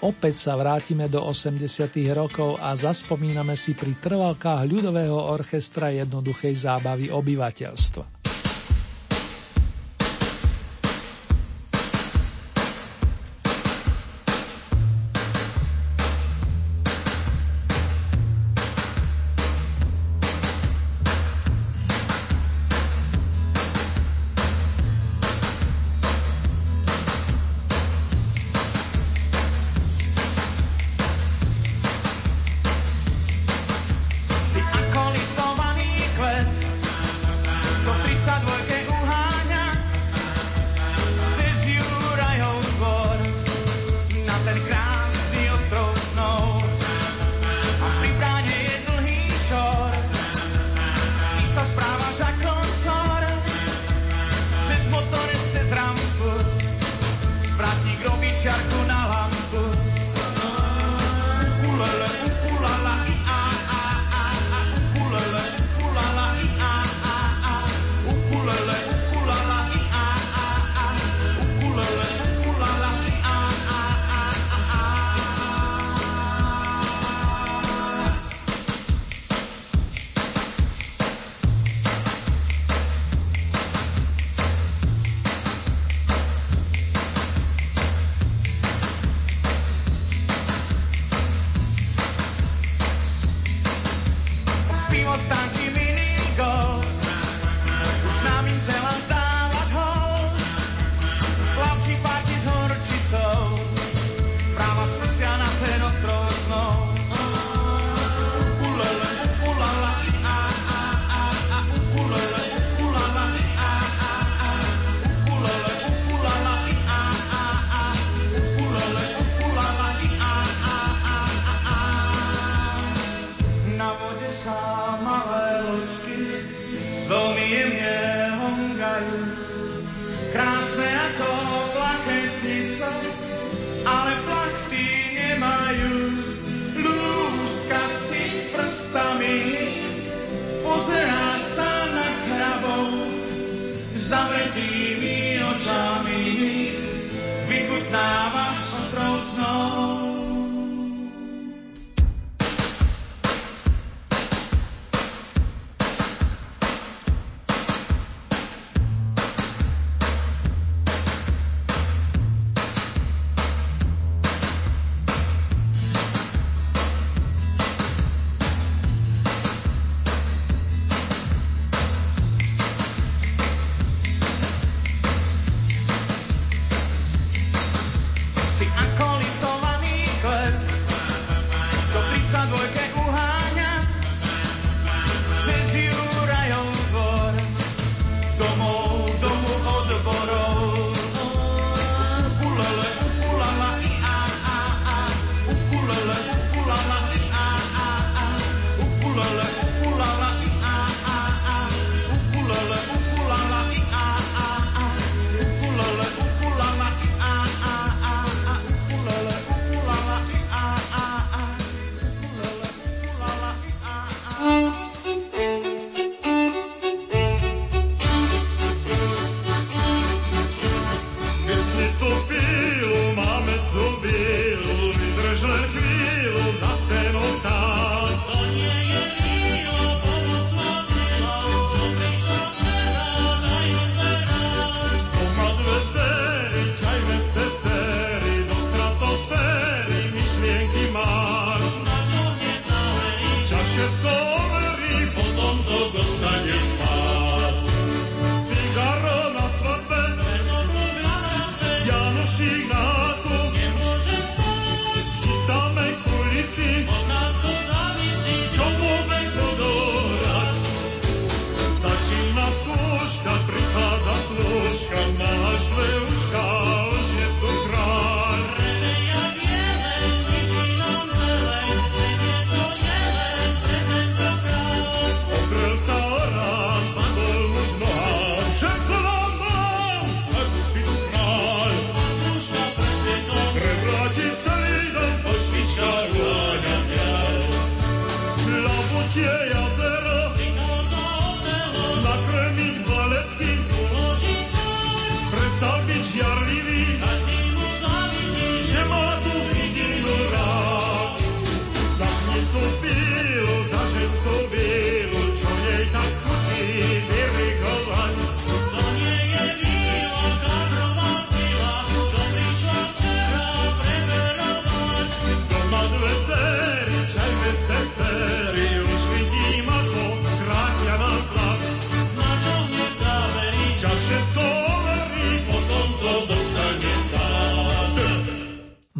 Opäť 0.04 0.36
sa 0.36 0.52
vrátime 0.52 1.08
do 1.08 1.24
80. 1.24 1.64
rokov 2.12 2.60
a 2.60 2.76
zaspomíname 2.76 3.56
si 3.56 3.72
pri 3.72 3.96
trvalkách 3.96 4.68
ľudového 4.68 5.16
orchestra 5.16 5.88
jednoduchej 5.96 6.60
zábavy 6.60 7.08
obyvateľstva. 7.08 8.11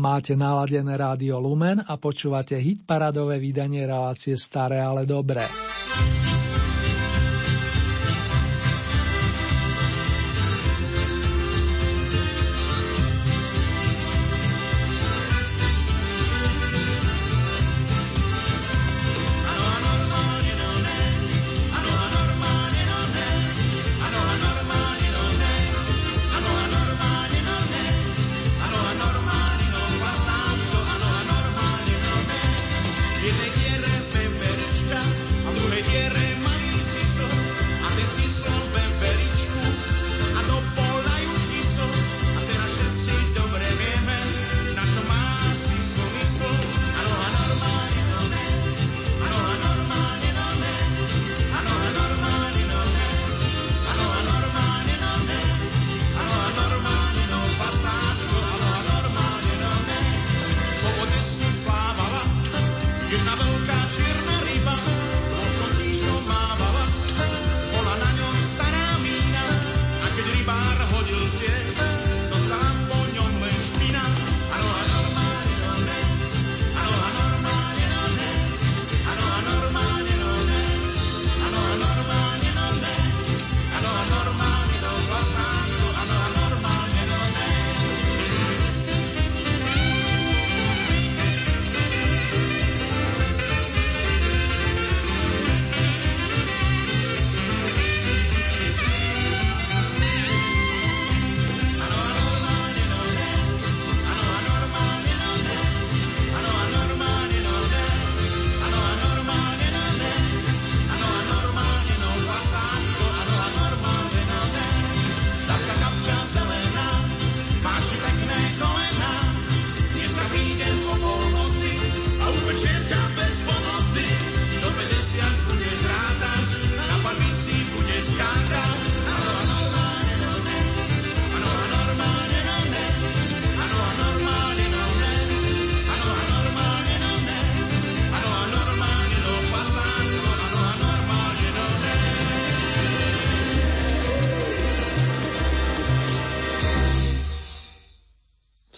Máte 0.03 0.35
naladené 0.35 0.99
rádio 0.99 1.39
Lumen 1.39 1.79
a 1.79 1.95
počúvate 1.95 2.59
hit 2.59 2.83
paradové 2.83 3.39
vydanie 3.39 3.87
relácie 3.87 4.35
Staré, 4.35 4.83
ale 4.83 5.07
dobré. 5.07 5.47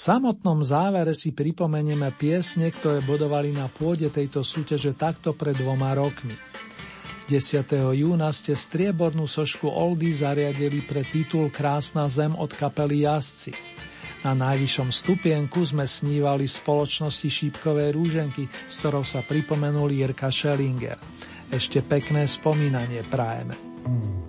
Samotnom 0.05 0.61
závere 0.61 1.17
si 1.17 1.33
pripomenieme 1.33 2.13
piesne, 2.13 2.69
ktoré 2.69 3.01
bodovali 3.01 3.57
na 3.57 3.73
pôde 3.73 4.13
tejto 4.13 4.45
súťaže 4.45 4.93
takto 4.93 5.33
pred 5.33 5.57
dvoma 5.57 5.97
rokmi. 5.97 6.37
10. 7.25 7.65
júna 7.97 8.29
ste 8.37 8.53
striebornú 8.53 9.25
sošku 9.25 9.65
Oldy 9.65 10.13
zariadili 10.13 10.85
pre 10.85 11.09
titul 11.09 11.49
Krásna 11.49 12.05
zem 12.05 12.37
od 12.37 12.53
kapely 12.53 13.09
Jazdci. 13.09 13.57
Na 14.29 14.37
najvyššom 14.37 14.93
stupienku 14.93 15.65
sme 15.65 15.89
snívali 15.89 16.45
v 16.45 16.53
spoločnosti 16.53 17.25
Šípkovej 17.25 17.97
rúženky, 17.97 18.45
s 18.45 18.85
ktorou 18.85 19.09
sa 19.09 19.25
pripomenul 19.25 19.89
Jirka 19.89 20.29
Schellinger. 20.29 21.01
Ešte 21.49 21.81
pekné 21.81 22.29
spomínanie 22.29 23.01
prajeme. 23.09 23.57
zrak 23.89 24.24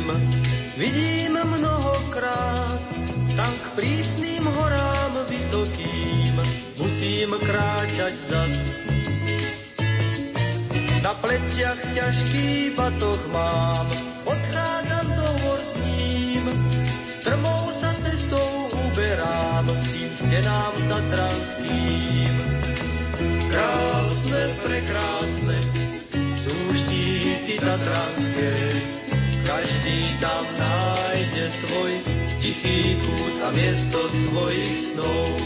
zodvihnem, 0.00 0.30
vidím 0.76 1.32
mnoho 1.44 1.94
krás, 2.10 2.94
tam 3.36 3.52
k 3.52 3.66
prísnym 3.76 4.44
horám 4.46 5.12
vysokým 5.28 6.34
musím 6.80 7.30
kráčať 7.40 8.14
zas. 8.28 8.56
Na 11.00 11.16
pleciach 11.16 11.80
ťažký 11.96 12.76
batoh 12.76 13.22
mám, 13.32 13.86
odchádzam 14.24 15.06
do 15.16 15.28
hor 15.44 15.60
s 15.64 15.74
ním, 15.80 16.44
strmou 17.08 17.62
sa 17.72 17.92
cestou 18.04 18.68
uberám 18.92 19.66
tým 19.80 20.12
stenám 20.12 20.74
tatranským. 20.88 22.34
Krásne, 23.50 24.42
prekrásne, 24.60 25.56
štíty 26.70 27.58
tatranské. 27.58 28.99
Každý 29.60 30.16
tam 30.16 30.44
nájde 30.56 31.44
svoj 31.52 31.92
tichý 32.40 32.96
kút 32.96 33.44
a 33.44 33.52
miesto 33.52 34.00
svojich 34.08 34.96
snov. 34.96 35.36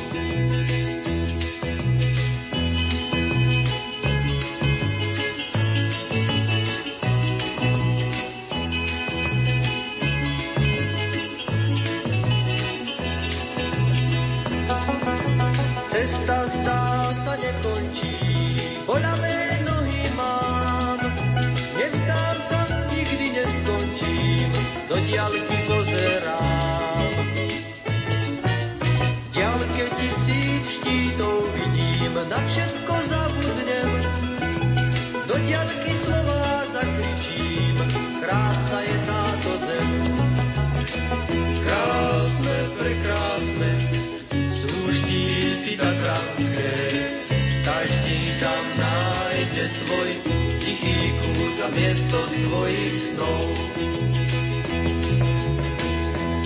Miesto 51.75 52.19
svojich 52.31 52.95
snov. 52.95 53.45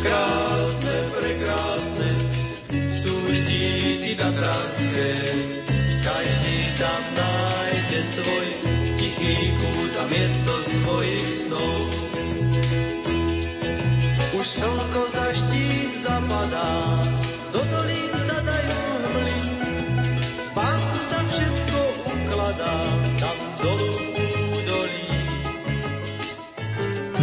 Krásne, 0.01 0.97
prekrásne 1.13 2.11
sú 2.97 3.13
štíty 3.13 4.17
tatranské, 4.17 5.11
každý 6.01 6.57
tam 6.81 7.03
nájde 7.13 8.01
svoj 8.09 8.47
tichý 8.97 9.37
kút 9.61 9.93
a 10.01 10.05
miesto 10.09 10.53
svojich 10.65 11.29
snov. 11.45 11.81
Už 14.39 14.47
slnko 14.47 15.08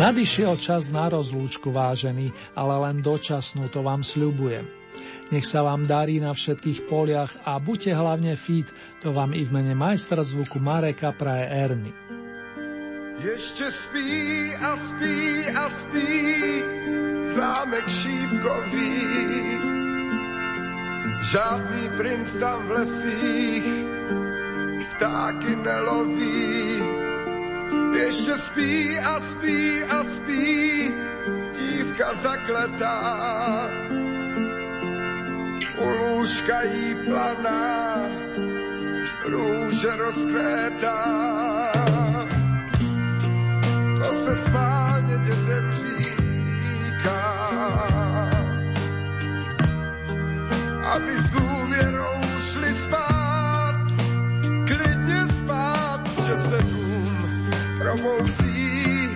Nadišiel 0.05 0.61
čas 0.61 0.93
na 0.93 1.09
rozlúčku, 1.09 1.73
vážený, 1.73 2.29
ale 2.53 2.77
len 2.77 3.01
dočasnú, 3.01 3.73
to 3.73 3.81
vám 3.81 4.05
sľubujem. 4.05 4.61
Nech 5.33 5.49
sa 5.49 5.65
vám 5.65 5.89
darí 5.89 6.21
na 6.21 6.29
všetkých 6.29 6.85
poliach 6.85 7.33
a 7.41 7.57
buďte 7.57 7.97
hlavne 7.97 8.37
fit, 8.37 8.69
to 9.01 9.09
vám 9.09 9.33
i 9.33 9.41
v 9.41 9.49
mene 9.49 9.73
majstra 9.73 10.21
zvuku 10.21 10.61
Mareka 10.61 11.09
praje 11.09 11.49
Erny. 11.49 11.91
Ještě 13.17 13.65
spí 13.71 14.53
a 14.61 14.75
spí 14.77 15.17
a 15.49 15.65
spí 15.69 16.09
zámek 17.25 17.89
šípkový. 17.89 18.93
Žádný 21.33 21.83
princ 21.97 22.37
tam 22.37 22.67
v 22.67 22.71
lesích 22.71 23.65
ptáky 24.93 25.55
neloví. 25.55 26.94
Ještě 27.95 28.33
spí 28.33 28.99
a 28.99 29.19
spí 29.19 29.83
a 29.83 30.03
spí 30.03 30.93
dívka 31.59 32.13
zakletá. 32.13 33.69
U 35.77 35.89
lůžka 35.89 36.61
jí 36.61 36.95
planá 36.95 37.97
růže 39.25 39.95
rozkvétá. 39.95 41.01
To 43.97 44.13
se 44.13 44.35
schválně 44.35 44.84
probouzí 57.95 59.09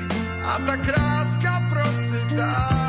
a 0.44 0.60
ta 0.66 0.78
kráska 0.78 1.68
procitá. 1.70 2.89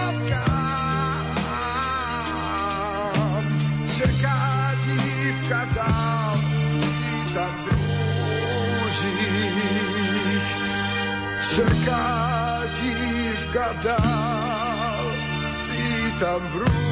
Čeká 11.61 12.61
dívka 12.81 13.73
dál, 13.83 15.05
spí 15.45 16.19
tam 16.19 16.41
růžích. 16.53 16.90